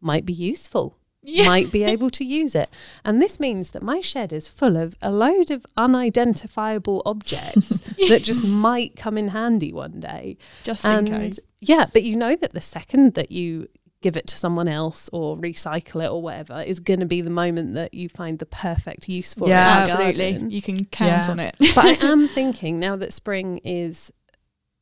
[0.00, 2.70] might be useful might be able to use it.
[3.04, 8.22] And this means that my shed is full of a load of unidentifiable objects that
[8.22, 10.36] just might come in handy one day.
[10.62, 11.40] Just and in case.
[11.60, 13.68] yeah, but you know that the second that you
[14.06, 17.28] give it to someone else or recycle it or whatever is going to be the
[17.44, 19.80] moment that you find the perfect use for Yeah, it.
[19.80, 20.30] in the Absolutely.
[20.32, 20.50] garden.
[20.52, 21.30] You can count Yeah.
[21.32, 21.56] on it.
[21.74, 24.12] but I am thinking now that spring is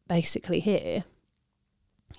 [0.08, 1.04] basically here,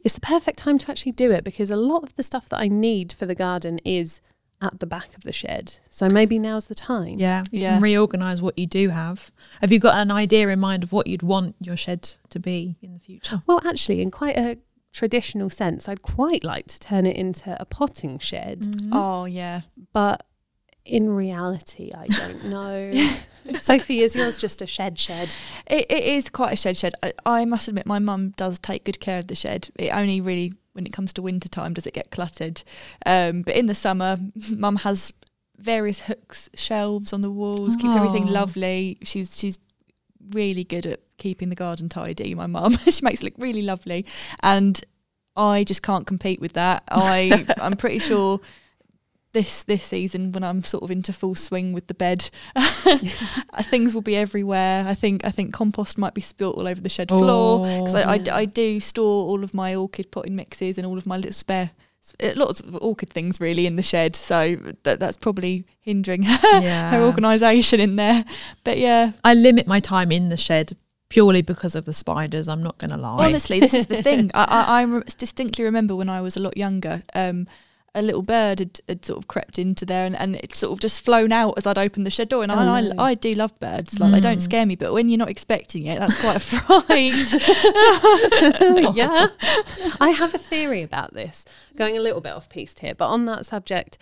[0.03, 2.59] it's the perfect time to actually do it because a lot of the stuff that
[2.59, 4.19] I need for the garden is
[4.61, 5.77] at the back of the shed.
[5.91, 7.15] So maybe now's the time.
[7.17, 7.73] Yeah, you Yeah.
[7.75, 9.31] can reorganize what you do have.
[9.61, 12.77] Have you got an idea in mind of what you'd want your shed to be
[12.81, 13.43] in the future?
[13.45, 14.57] Well, actually, in quite a
[14.95, 18.89] traditional sense, I'd quite like to turn it into a potting shed, Mm.
[18.93, 19.61] Oh, yeah.
[19.93, 20.25] but
[20.85, 23.09] in reality, I don't know.
[23.59, 25.33] Sophie, is yours just a shed shed?
[25.67, 26.93] It, it is quite a shed shed.
[27.03, 29.69] I, I must admit, my mum does take good care of the shed.
[29.77, 32.63] It only really, when it comes to winter time, does it get cluttered.
[33.05, 34.17] Um, but in the summer,
[34.49, 35.11] mum has
[35.57, 38.31] various hooks, shelves on the walls, keeps everything Oh.
[38.31, 38.97] lovely.
[39.03, 39.57] She's she's
[40.31, 42.35] really good at keeping the garden tidy.
[42.35, 44.05] My mum, she makes it look really lovely,
[44.41, 44.83] and
[45.35, 46.83] I just can't compete with that.
[46.89, 48.39] I I'm pretty sure.
[49.33, 52.29] This this season, when I'm sort of into full swing with the bed,
[53.63, 54.87] things will be everywhere.
[54.87, 58.01] I think I think compost might be spilt all over the shed floor because I,
[58.03, 58.33] I, yeah.
[58.33, 61.71] I do store all of my orchid potting mixes and all of my little spare
[62.21, 64.15] uh, lots of orchid things really in the shed.
[64.15, 66.91] So that that's probably hindering her, yeah.
[66.91, 68.23] her organisation in there.
[68.63, 70.77] But yeah, I limit my time in the shed
[71.15, 72.49] purely because of the spiders.
[72.49, 73.25] I'm not going to lie.
[73.27, 74.29] honestly, this is the thing.
[74.33, 77.03] I, I, I re- distinctly remember when I was a lot younger.
[77.13, 77.47] Um,
[77.97, 80.81] a little bird had, had sort of crept into there and, and it sort of
[80.81, 82.43] just flown out as I'd opened the shed door.
[82.43, 82.81] And Oh, I.
[82.97, 83.97] I, I do love birds.
[84.01, 84.41] Like they don't Mm.
[84.41, 87.13] scare me, but when you're not expecting it, that's quite a fright.
[88.97, 89.27] yeah.
[90.01, 91.45] I have a theory about this,
[91.77, 93.97] going a little bit off piste here, but on that subject,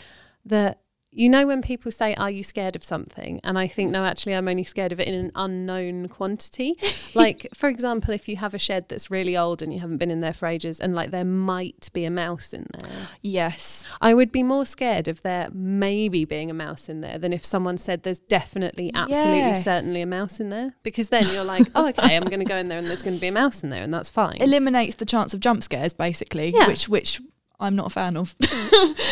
[0.45, 0.79] that
[1.15, 3.39] you know when people say, Are you scared of something?
[3.43, 6.75] And I think, no, actually, I'm only scared of it in an unknown quantity.
[7.13, 10.11] like, for example, if you have a shed that's really old and you haven't been
[10.11, 13.85] in there for ages, and like there might be a mouse in there, yes.
[14.01, 17.45] I would be more scared of there maybe being a mouse in there than if
[17.45, 19.63] someone said there's definitely, absolutely, Yes.
[19.63, 20.73] certainly a mouse in there.
[20.83, 23.15] Because then you're like, oh, okay, I'm going to go in there and there's going
[23.15, 24.37] to be a mouse in there, and that's fine.
[24.41, 26.67] eliminates the chance of jump scares basically Yeah.
[26.67, 27.21] which which
[27.59, 28.35] i'm not a fan of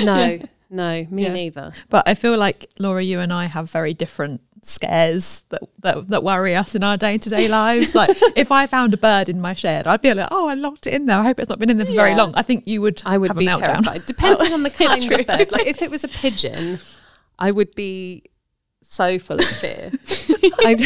[0.02, 0.40] No,
[0.72, 1.34] no, me Yeah.
[1.34, 1.72] neither.
[1.90, 6.24] but I feel like Laura, you and I have very different scares that, that that
[6.24, 7.94] worry us in our day to day lives.
[7.96, 10.88] Like if I found a bird in my shed, I'd be like, "Oh, I locked
[10.88, 11.18] it in there.
[11.20, 13.02] I hope it's not been in there for very long." I think you would.
[13.06, 13.84] I would have be a meltdown.
[13.84, 15.18] terrified, depending on the kind True.
[15.18, 15.52] of bird.
[15.52, 16.80] Like if it was a pigeon,
[17.40, 18.24] I would be
[18.82, 19.92] so full of fear.
[20.66, 20.82] I'd,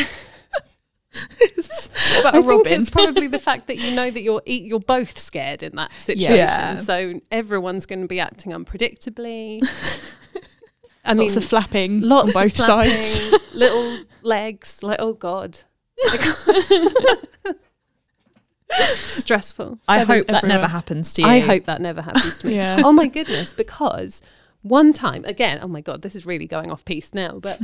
[2.15, 2.73] What about I a think robin?
[2.73, 6.35] it's probably the fact that you know that you're you're both scared in that situation.
[6.35, 6.75] Yeah.
[6.75, 9.61] So everyone's going to be acting unpredictably.
[11.05, 13.39] I mean, Lots of flapping lots on both of flapping, sides.
[13.53, 14.81] little legs.
[14.81, 15.59] Like, oh god,
[18.95, 19.79] stressful.
[19.87, 20.57] I Every- hope that everywhere.
[20.59, 21.27] never happens to you.
[21.27, 22.55] I hope that never happens to me.
[22.55, 22.81] Yeah.
[22.83, 24.21] Oh my goodness, because
[24.61, 27.59] one time, again, oh my God, this is really going off piece now, but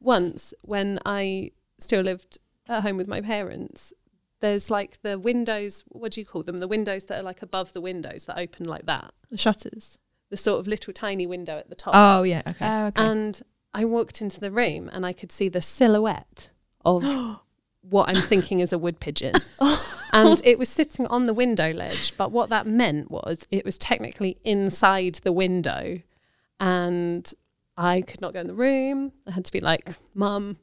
[0.00, 3.92] once when I still lived at home with my parents,
[4.40, 6.58] there's like the windows, what do you call them?
[6.58, 9.12] The windows that are like above the windows that open like that.
[9.30, 9.98] the shutters.
[10.30, 11.94] The sort of little tiny window at the top.
[11.94, 12.66] Oh yeah, okay.
[12.66, 13.02] Oh, okay.
[13.02, 13.40] And
[13.72, 16.50] I walked into the room and I could see the silhouette
[16.84, 17.04] of
[17.82, 19.34] what I'm thinking is a wood pigeon.
[20.12, 22.16] and it was sitting on the window ledge.
[22.16, 26.00] But what that meant was it was technically inside the window.
[26.58, 27.30] And
[27.76, 29.12] I could not go in the room.
[29.26, 30.56] I had to be like, Mum,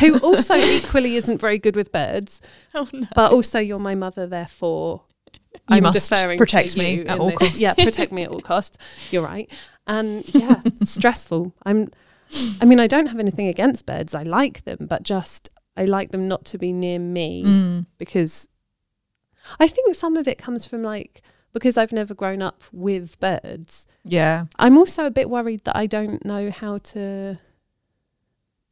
[0.00, 2.40] who also equally isn't very good with birds,
[2.74, 3.06] oh no.
[3.14, 5.02] but also you're my mother, therefore
[5.32, 7.38] You I'm must deferring protect to me you at all this.
[7.38, 7.60] costs.
[7.60, 8.78] Yeah, protect me at all costs.
[9.10, 9.50] You're right.
[9.86, 11.54] And yeah, stressful.
[11.64, 11.88] I'm
[12.60, 14.14] I mean, I don't have anything against birds.
[14.14, 17.86] I like them, but just I like them not to be near me Mm.
[17.98, 18.48] because
[19.58, 23.86] I think some of it comes from like because I've never grown up with birds.
[24.04, 24.44] Yeah.
[24.60, 27.38] I'm also a bit worried that I don't know how to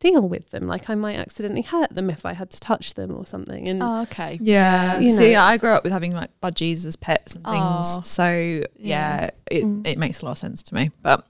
[0.00, 0.66] deal with them.
[0.68, 3.68] Like I might accidentally hurt them if I had to touch them or something.
[3.68, 4.38] And Oh, okay.
[4.40, 4.98] Yeah.
[5.00, 5.34] You See.
[5.34, 7.56] I grew up with having like budgies as pets and things.
[7.56, 8.00] Aw.
[8.02, 9.30] So yeah, Yeah.
[9.50, 9.86] it, Mm.
[9.86, 10.90] it makes a lot of sense to me.
[11.02, 11.26] But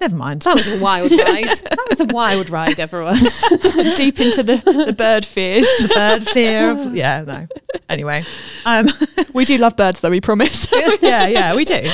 [0.00, 0.42] never mind.
[0.42, 1.46] that was a wild ride.
[1.46, 3.16] That was a wild ride, everyone.
[3.96, 4.56] Deep into the,
[4.86, 5.66] the bird fears.
[5.80, 7.46] the bird fear of yeah, no.
[7.88, 8.24] Anyway.
[8.66, 8.86] Um
[9.32, 10.68] We do love birds, though, we promise.
[11.00, 11.90] yeah, yeah, we do.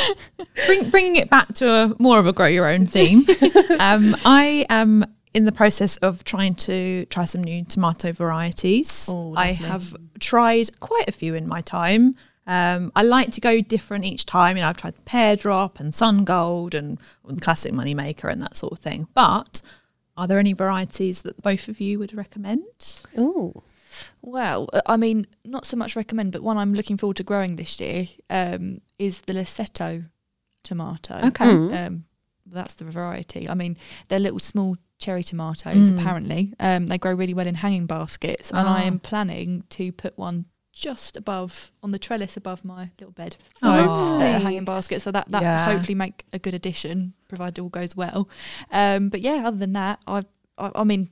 [0.66, 3.24] Bring, bringing it back to a more of a grow your own theme.
[3.78, 9.08] Um, I am in the process of trying to try some new tomato varieties.
[9.12, 12.16] Oh, I have tried quite a few in my time.
[12.46, 14.56] Um, I like to go different each time.
[14.56, 18.40] You know, I've tried pear drop and sun gold and the classic money maker and
[18.42, 19.06] that sort of thing.
[19.12, 19.60] But
[20.16, 23.02] are there any varieties that both of you would recommend?
[23.18, 23.62] Ooh.
[24.22, 27.56] Well, uh, I mean, not so much recommend, but one I'm looking forward to growing
[27.56, 30.06] this year um, is the Losetto
[30.62, 31.20] tomato.
[31.24, 31.44] Okay.
[31.44, 31.86] Mm.
[31.86, 32.04] Um,
[32.46, 33.48] that's the variety.
[33.48, 33.76] I mean,
[34.08, 35.98] they're little small cherry tomatoes, Mm.
[36.00, 36.54] apparently.
[36.60, 38.86] Um, they grow really well in hanging baskets, and I Ah.
[38.86, 43.36] am planning to put one just above on the trellis above my little bed.
[43.56, 44.20] So Oh.
[44.20, 45.02] a hanging basket.
[45.02, 45.64] So that that Yeah.
[45.72, 48.28] hopefully make a good addition, provided all goes well.
[48.70, 50.24] Um, but yeah, other than that, I,
[50.56, 51.08] I I mean,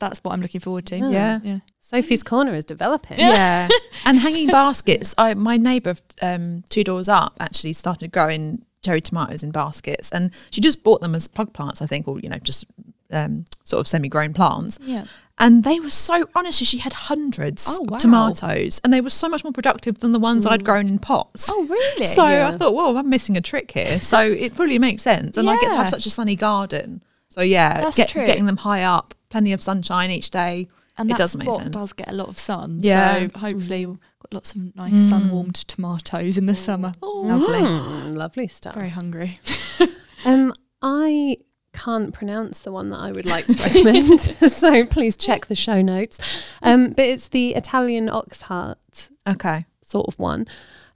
[0.00, 0.96] that's what I'm looking forward to.
[0.96, 1.08] Yeah.
[1.10, 1.40] Yeah.
[1.44, 1.58] Yeah.
[1.80, 3.18] Sophie's Corner is developing.
[3.18, 3.68] Yeah,
[4.04, 5.14] and hanging baskets.
[5.18, 10.30] I my neighbour um, two doors up actually started growing cherry tomatoes in baskets, and
[10.50, 12.64] she just bought them as plug plants, I think, or you know, just
[13.10, 14.78] um, sort of semi-grown plants.
[14.82, 15.04] Yeah.
[15.40, 17.94] And they were so honestly, she had hundreds Oh, wow.
[17.96, 20.98] of tomatoes, and they were so much more productive than the ones I'd grown in
[20.98, 21.48] pots.
[21.50, 22.04] Oh, really?
[22.06, 22.48] So Yeah.
[22.48, 24.00] I thought, well, I'm missing a trick here.
[24.00, 27.02] So it probably makes sense, and I get to have such a sunny garden.
[27.28, 28.26] So yeah, That's get, true.
[28.26, 30.66] getting them high up, plenty of sunshine each day.
[30.96, 31.70] and it that does make sense.
[31.70, 32.80] does get a lot of sun.
[32.82, 33.28] Yeah.
[33.28, 35.08] So hopefully we've got lots of nice Mm.
[35.08, 36.90] sun warmed tomatoes in the summer.
[37.00, 37.60] Oh, Lovely.
[37.60, 38.74] Mm, lovely stuff.
[38.74, 39.38] very hungry.
[40.24, 41.36] Um, I
[41.78, 45.80] can't pronounce the one that I would like to recommend, so please check the show
[45.82, 46.20] notes.
[46.62, 49.64] Um, but it's the Italian oxheart Okay.
[49.82, 50.46] sort of one.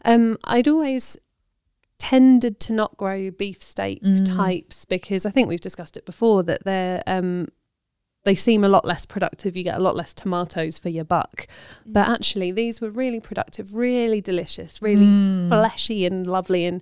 [0.04, 1.16] Um, I'd always
[1.98, 4.36] tended to not grow beefsteak Mm.
[4.36, 7.48] types because I think we've discussed it before that they're um,
[8.24, 9.56] they seem a lot less productive.
[9.56, 11.46] You get a lot less tomatoes for your buck.
[11.84, 15.48] But actually, these were really productive, really delicious, really Mm.
[15.48, 16.64] fleshy and lovely.
[16.64, 16.80] And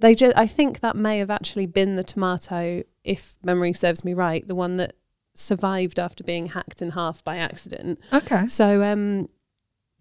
[0.00, 4.14] they just, I think that may have actually been the tomato, if memory serves me
[4.14, 4.94] right, the one that
[5.34, 7.98] survived after being hacked in half by accident.
[8.12, 8.46] Okay.
[8.48, 9.28] So, um,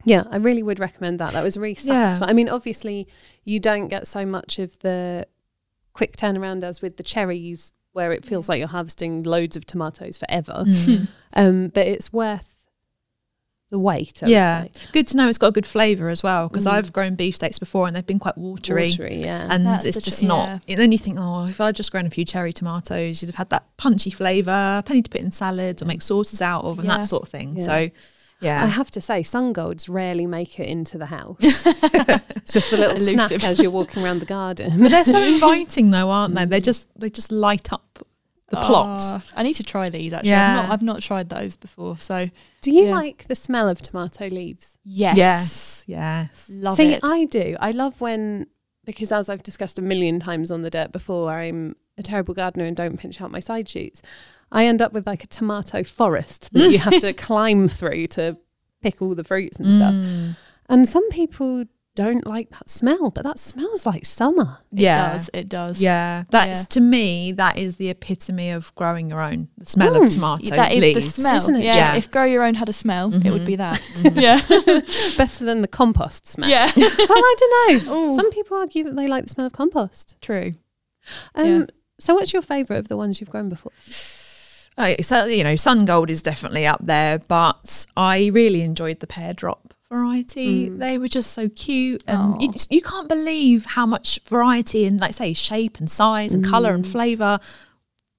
[0.03, 1.31] yeah, I really would recommend that.
[1.33, 2.05] That was really Yeah.
[2.05, 2.29] satisfying.
[2.29, 3.07] I mean, obviously,
[3.45, 5.27] you don't get so much of the
[5.93, 10.17] quick turnaround as with the cherries, where it feels like you're harvesting loads of tomatoes
[10.17, 10.63] forever.
[10.65, 11.07] Mm.
[11.33, 12.55] Um, but it's worth
[13.71, 14.21] the wait.
[14.21, 14.65] I yeah.
[14.91, 16.71] Good to know it's got a good flavour as well because Mm.
[16.73, 18.89] I've grown beefsteaks before and they've been quite watery.
[18.89, 19.47] watery, yeah.
[19.49, 20.61] And That's it's just tr- not.
[20.67, 23.35] And then you think, oh, if I'd just grown a few cherry tomatoes, you'd have
[23.35, 26.87] had that punchy flavour, plenty to put in salads or make sauces out of, and
[26.87, 26.97] Yeah.
[26.97, 27.55] that sort of thing.
[27.57, 27.63] Yeah.
[27.63, 27.89] So,
[28.41, 28.63] Yeah.
[28.63, 31.37] I have to say, sun golds rarely make it into the house.
[31.41, 33.43] it's just a little snack Elusive.
[33.49, 34.79] as you're walking around the garden.
[34.81, 36.45] but they're so inviting though, aren't they?
[36.45, 38.05] They just they just light up
[38.51, 39.01] the plot.
[39.03, 40.29] Oh, I need to try these actually.
[40.29, 40.59] Yeah.
[40.59, 41.97] I've, not, I've not tried those before.
[41.99, 42.29] So
[42.61, 42.91] Do you Yeah.
[42.95, 44.77] like the smell of tomato leaves?
[44.83, 46.49] yes, Yes, yes.
[46.53, 46.99] love See, it.
[47.03, 47.55] I do.
[47.59, 48.47] I love when
[48.85, 52.65] because as I've discussed a million times on the dirt before, I'm a terrible gardener
[52.65, 54.01] and don't pinch out my side shoots.
[54.51, 58.37] I end up with like a tomato forest that you have to climb through to
[58.81, 59.93] pick all the fruits and stuff.
[59.93, 60.35] Mm.
[60.67, 61.65] And some people
[62.03, 64.59] don't like that smell, but that smells like summer.
[64.71, 65.11] Yeah.
[65.11, 65.29] It does.
[65.33, 65.81] It does.
[65.81, 66.65] Yeah, that's Yeah.
[66.69, 67.31] to me.
[67.33, 69.49] That is the epitome of growing your own.
[69.57, 70.11] The smell of Mm.
[70.13, 71.13] tomato That is leaves.
[71.15, 71.37] the smell.
[71.37, 71.63] Isn't it?
[71.63, 71.75] Yeah.
[71.75, 71.95] Yeah.
[71.95, 73.79] If grow your own had a smell, it would be that.
[73.97, 74.21] Mhm.
[74.21, 74.41] yeah.
[75.17, 76.49] Better than the compost smell.
[76.49, 76.71] yeah.
[76.77, 77.93] well, I don't know.
[77.95, 78.15] Ooh.
[78.15, 80.15] Some people argue that they like the smell of compost.
[80.21, 80.53] True.
[81.35, 81.65] Um, Yeah.
[81.99, 83.71] So, what's your favourite of the ones you've grown before?
[84.77, 89.07] Oh, so you know, sun gold is definitely up there, but I really enjoyed the
[89.07, 90.69] pear drop variety.
[90.69, 90.79] Mm.
[90.79, 95.13] They were just so cute, and you, you can't believe how much variety in, like
[95.13, 96.91] say, shape and size and color and Mm.
[96.91, 97.39] flavor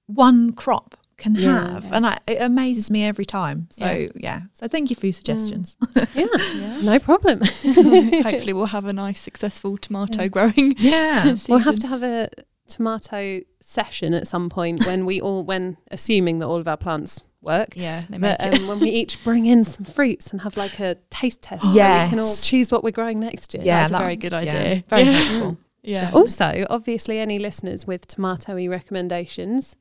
[0.07, 1.73] one crop can Yeah.
[1.73, 3.67] have, and I, it amazes me every time.
[3.71, 4.07] So Yeah.
[4.15, 5.77] yeah, so thank you for your suggestions.
[6.13, 6.79] Yeah, Yeah.
[6.83, 7.39] no problem.
[7.63, 10.75] Hopefully, we'll have a nice, successful tomato growing.
[10.77, 12.29] yeah, We'll have to have a
[12.67, 17.21] tomato session at some point when we all, when assuming that all of our plants
[17.43, 17.69] work.
[17.75, 21.41] Yeah, But um, when we each bring in some fruits and have like a taste
[21.41, 23.63] test, so we can all choose what we're growing next year.
[23.63, 24.83] Yeah, That's a very good yeah, idea.
[24.87, 25.11] very Yeah.
[25.11, 25.57] helpful.
[25.83, 26.11] Yeah.
[26.13, 29.75] Also, obviously, any listeners with tomatoey recommendations,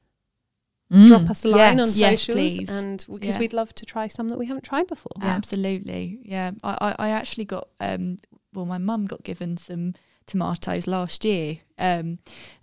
[0.93, 1.09] Mm.
[1.09, 1.97] drop us a line on Yes.
[1.97, 2.69] Yes, socials, please.
[2.69, 3.41] and because Yeah.
[3.41, 5.13] we'd love to try some that we haven't tried before.
[5.21, 5.29] Yeah.
[5.29, 6.19] Absolutely.
[6.23, 6.51] Yeah.
[6.63, 8.19] I, I, I actually got um
[8.53, 9.95] well my mum got given some
[10.27, 12.19] tomatoes last year um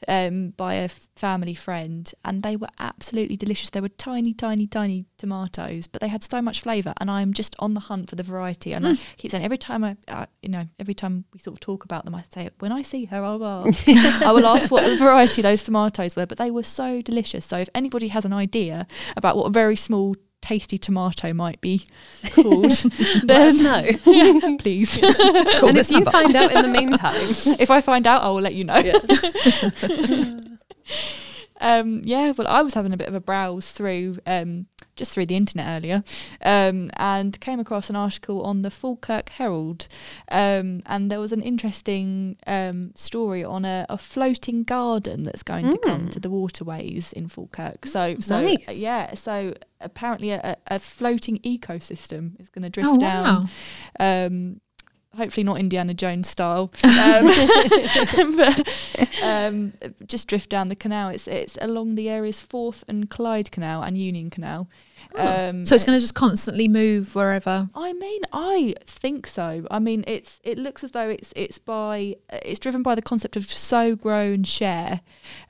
[0.07, 3.69] um by a family friend and they were absolutely delicious.
[3.69, 7.55] They were tiny, tiny, tiny tomatoes, but they had so much flavour and I'm just
[7.59, 8.73] on the hunt for the variety.
[8.73, 11.59] And I keep saying every time I, I you know, every time we sort of
[11.59, 13.43] talk about them I say when I see her I'll
[14.23, 17.45] I will ask what the variety those tomatoes were, but they were so delicious.
[17.45, 18.87] So if anybody has an idea
[19.17, 21.85] about what a very small, tasty tomato might be
[22.33, 22.63] called,
[23.23, 23.89] Let us then know.
[24.05, 24.99] yeah, please.
[25.61, 26.11] And if you number.
[26.11, 27.15] find out in the meantime,
[27.59, 28.77] if I find out, I will let you know.
[28.77, 30.39] Yeah.
[31.61, 34.67] Um, yeah, well, I was having a bit of a browse through um,
[34.99, 36.03] just through the internet earlier,
[36.45, 39.87] um, and came across an article on the Falkirk Herald,
[40.31, 45.71] um, and there was an interesting um, story on a, a floating garden that's going
[45.71, 46.11] to come Mm.
[46.11, 47.85] to the waterways in Falkirk.
[47.87, 48.77] So, so Nice.
[48.77, 53.49] yeah, so apparently a, a floating ecosystem is going to drift Oh down
[53.99, 54.25] wow!
[54.25, 54.61] um,
[55.15, 57.25] hopefully not Indiana Jones style, um,
[58.37, 58.69] but
[59.23, 59.73] um,
[60.07, 61.09] just drift down the canal.
[61.09, 64.67] It's it's along the area's Forth and Clyde Canal and Union Canal.
[65.15, 67.69] Um, So it's going to just constantly move wherever.
[67.73, 69.65] I mean, I think so.
[69.71, 73.35] I mean, it's it looks as though it's it's by it's driven by the concept
[73.35, 75.01] of sow, grow, and share,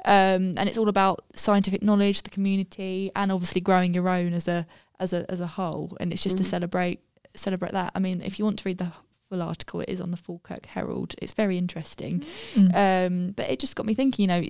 [0.06, 4.48] um, and it's all about scientific knowledge, the community, and obviously growing your own as
[4.48, 4.66] a
[5.00, 5.96] as a as a whole.
[6.00, 6.48] And it's just to Mhm.
[6.48, 7.04] celebrate
[7.36, 7.92] celebrate that.
[7.96, 8.92] I mean, if you want to read the
[9.30, 11.16] full article, it is on the Falkirk Herald.
[11.22, 12.24] It's very interesting.
[12.56, 12.76] Mm.
[12.76, 14.48] Um, but it just got me thinking, you know,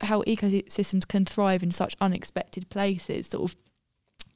[0.00, 3.56] how ecosystems can thrive in such unexpected places, sort of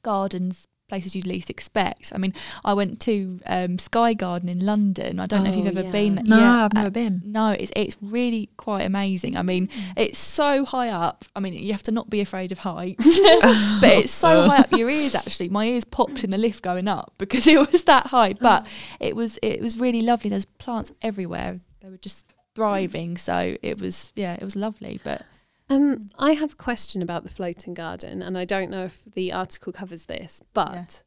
[0.01, 2.11] gardens, places you'd least expect.
[2.15, 2.33] I mean,
[2.63, 5.19] I went to um, Sky Garden in London.
[5.19, 5.91] I don't know if you've Oh, ever yeah.
[5.91, 6.23] been there.
[6.23, 7.21] no, Yeah, I've never uh, been.
[7.25, 9.35] no, it's it's really quite amazing.
[9.37, 11.25] I mean, it's so high up.
[11.35, 13.05] I mean, you have to not be afraid of heights,
[13.81, 15.13] but it's so high up your ears.
[15.15, 18.33] Actually, my ears popped in the lift going up because it was that high.
[18.33, 18.65] But
[18.99, 20.29] it was it was really lovely.
[20.29, 21.59] There's plants everywhere.
[21.81, 23.17] They were just thriving.
[23.17, 24.99] So it was yeah, it was lovely.
[25.03, 25.23] But
[25.69, 29.33] Um, I have a question about the floating garden, and I don't know if the
[29.33, 31.03] article covers this, but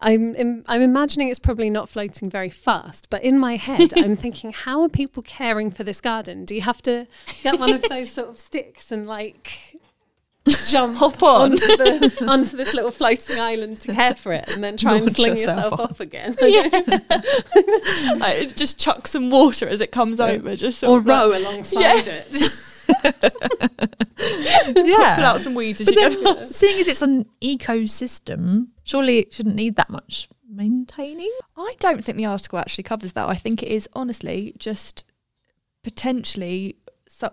[0.00, 3.08] I'm im- I'm imagining it's probably not floating very fast.
[3.08, 6.44] But in my head, I'm thinking, how are people caring for this garden?
[6.44, 7.06] Do you have to
[7.44, 9.76] get one of those sort of sticks and like
[10.66, 11.52] jump Hop on.
[11.52, 15.12] onto the onto this little floating island to care for it, and then try and
[15.12, 15.90] sling yourself yourself off.
[15.92, 16.34] off again?
[18.18, 20.56] like, just chuck some water as it comes over.
[20.56, 22.68] Just or of like- row alongside it.
[25.16, 26.44] pull out some weeds as But you then, go.
[26.44, 31.30] seeing as it's an ecosystem, surely it shouldn't need that much maintaining.
[31.56, 33.28] I don't think the article actually covers that.
[33.28, 35.04] I think it is honestly just
[35.82, 36.76] potentially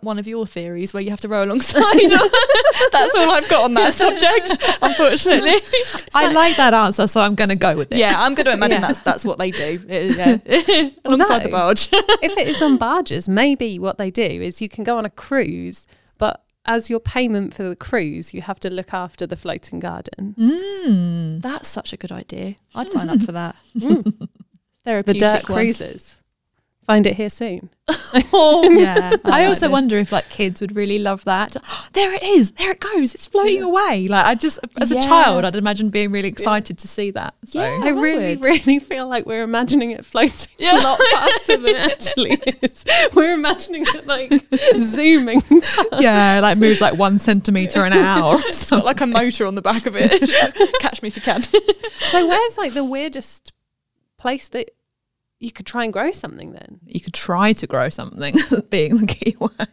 [0.01, 1.81] one of your theories where you have to row alongside.
[2.91, 5.55] That's all I've got on that subject, unfortunately.
[6.15, 7.97] I like that answer, so I'm going to go with it.
[7.97, 8.87] yeah, I'm going to imagine Yeah.
[8.87, 9.79] that's that's what they do.
[9.87, 10.37] Yeah.
[11.05, 11.89] alongside the barge.
[11.91, 15.09] if it is on barges, maybe what they do is you can go on a
[15.09, 15.87] cruise,
[16.17, 20.35] but as your payment for the cruise, you have to look after the floating garden.
[20.37, 21.41] Mm.
[21.41, 22.55] That's such a good idea.
[22.75, 23.55] I'd sign up for that.
[23.75, 24.03] Mm.
[24.03, 24.27] The
[24.85, 25.59] Therapeutic dirt one.
[25.59, 26.18] cruises.
[26.89, 27.69] Find it here soon.
[28.33, 29.11] Oh, yeah.
[29.23, 29.71] I, like also this.
[29.71, 31.55] wonder if like kids would really love that.
[31.93, 32.51] there it is.
[32.53, 33.13] There it goes.
[33.13, 34.07] It's floating away.
[34.07, 37.35] Like I just as a child, I'd imagine being really excited to see that.
[37.45, 37.59] So.
[37.61, 37.79] Yeah.
[37.83, 38.45] I really, would.
[38.45, 40.79] really feel like we're imagining it floating Yeah.
[40.79, 42.31] a lot faster than it actually
[42.63, 42.83] is.
[43.13, 44.31] We're imagining it like
[44.79, 45.41] zooming.
[45.99, 48.37] yeah, like moves like one centimeter an hour.
[48.47, 50.29] It's got like a motor on the back of it.
[50.79, 51.43] Catch me if you can.
[51.43, 53.53] So where's like the weirdest
[54.17, 54.71] place that
[55.39, 56.79] you could try and grow something then.
[56.85, 58.35] You could try to grow something,
[58.69, 59.67] being the key word.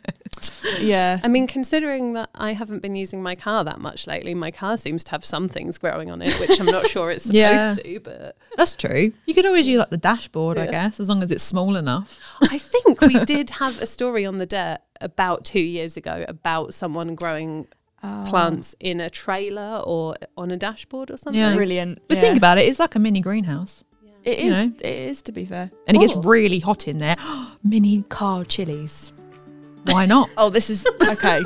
[0.80, 1.18] Yeah.
[1.24, 4.76] I mean, considering that I haven't been using my car that much lately, my car
[4.76, 7.74] seems to have some things growing on it, which I'm not sure it's supposed Yeah.
[7.74, 9.12] to, but That's true.
[9.24, 12.20] You could always use like the dashboard, I guess, as long as it's small enough.
[12.42, 16.74] I think we did have a story on the dirt about two years ago about
[16.74, 17.66] someone growing
[18.02, 21.40] Oh, plants in a trailer or on a dashboard or something.
[21.40, 21.54] Yeah.
[21.56, 22.02] Brilliant.
[22.08, 22.20] But yeah.
[22.24, 23.82] think about it, it's like a mini greenhouse.
[24.26, 24.66] It you is.
[24.68, 24.72] know.
[24.80, 25.70] It is to be fair.
[25.86, 26.22] And it gets Oh.
[26.22, 27.16] really hot in there.
[27.64, 29.12] mini car chilies.
[29.88, 30.28] Why not?
[30.36, 31.42] Oh, this is okay.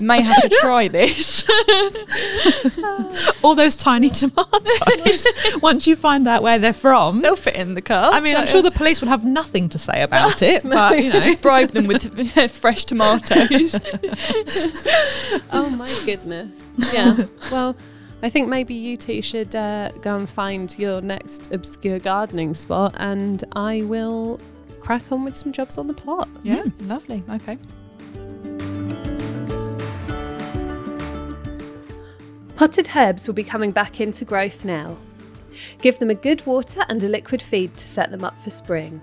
[0.00, 1.42] May have to try this.
[3.42, 5.26] All those tiny tomatoes.
[5.62, 7.22] Once you find out where they're from.
[7.22, 8.12] They'll fit in the car.
[8.12, 11.10] I mean, I'm sure the police would have nothing to say about it, but you
[11.12, 11.20] know.
[11.20, 12.04] just bribe them with
[12.52, 13.80] fresh tomatoes.
[15.50, 16.50] Oh my goodness.
[16.92, 17.16] Yeah.
[17.50, 17.76] well,
[18.24, 22.94] I think maybe you two should uh, go and find your next obscure gardening spot,
[22.96, 24.40] and I will
[24.80, 26.26] crack on with some jobs on the plot.
[26.42, 27.22] yeah, lovely.
[27.28, 27.58] Okay.
[32.56, 34.96] Potted herbs will be coming back into growth now.
[35.82, 39.02] Give them a good water and a liquid feed to set them up for spring.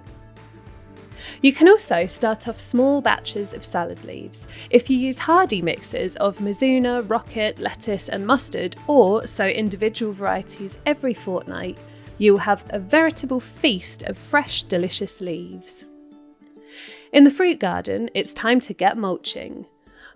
[1.42, 4.48] You can also start off small batches of salad leaves.
[4.70, 10.78] If you use hardy mixes of Mizuna, rocket, lettuce, and mustard, or sow individual varieties
[10.86, 11.80] every fortnight,
[12.20, 15.86] you will have a veritable feast of fresh, delicious leaves.
[17.12, 19.66] In the fruit garden, it's time to get mulching.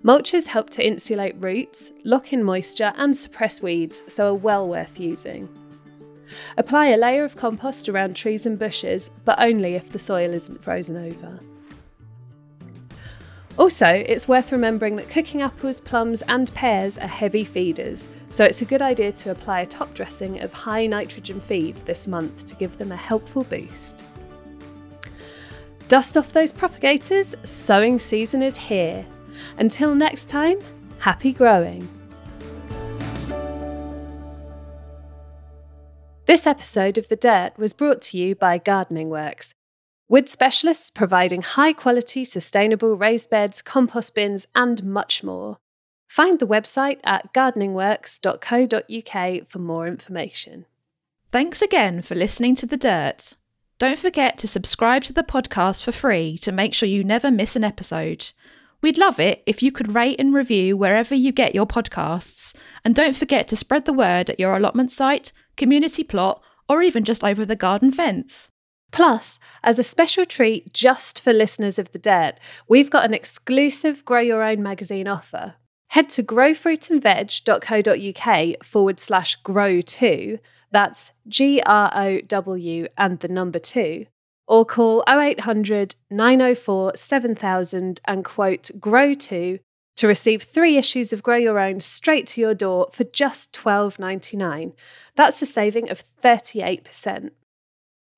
[0.03, 4.99] Mulches help to insulate roots, lock in moisture, and suppress weeds, so are well worth
[4.99, 5.49] using.
[6.57, 10.63] Apply a layer of compost around trees and bushes, but only if the soil isn't
[10.63, 11.39] frozen over.
[13.57, 18.61] Also, it's worth remembering that cooking apples, plums, and pears are heavy feeders, so it's
[18.61, 22.55] a good idea to apply a top dressing of high nitrogen feed this month to
[22.55, 24.05] give them a helpful boost.
[25.87, 29.05] Dust off those propagators, sowing season is here.
[29.57, 30.59] Until next time,
[30.99, 31.87] happy growing.
[36.27, 39.53] This episode of The Dirt was brought to you by Gardening Works,
[40.09, 45.57] wood specialists providing high quality, sustainable raised beds, compost bins, and much more.
[46.07, 50.65] Find the website at gardeningworks.co.uk for more information.
[51.31, 53.33] Thanks again for listening to The Dirt.
[53.77, 57.55] Don't forget to subscribe to the podcast for free to make sure you never miss
[57.55, 58.31] an episode.
[58.81, 62.55] We'd love it if you could rate and review wherever you get your podcasts.
[62.83, 67.03] And don't forget to spread the word at your allotment site, community plot, or even
[67.03, 68.49] just over the garden fence.
[68.91, 72.35] Plus, as a special treat just for listeners of The Dirt,
[72.67, 75.55] we've got an exclusive Grow Your Own magazine offer.
[75.89, 80.39] Head to growfruitandveg.co.uk forward slash grow two,
[80.71, 84.07] that's G R O W and the number two,
[84.47, 89.59] or call 0800 904 7000 and quote grow two
[89.97, 94.73] to receive three issues of Grow Your Own straight to your door for just $12.99.
[95.15, 97.31] That's a saving of 38%.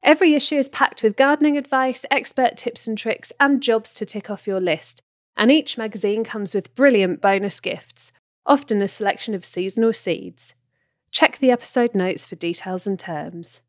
[0.03, 4.30] Every issue is packed with gardening advice, expert tips and tricks, and jobs to tick
[4.30, 5.01] off your list.
[5.36, 8.11] And each magazine comes with brilliant bonus gifts,
[8.45, 10.55] often a selection of seasonal seeds.
[11.11, 13.61] Check the episode notes for details and terms.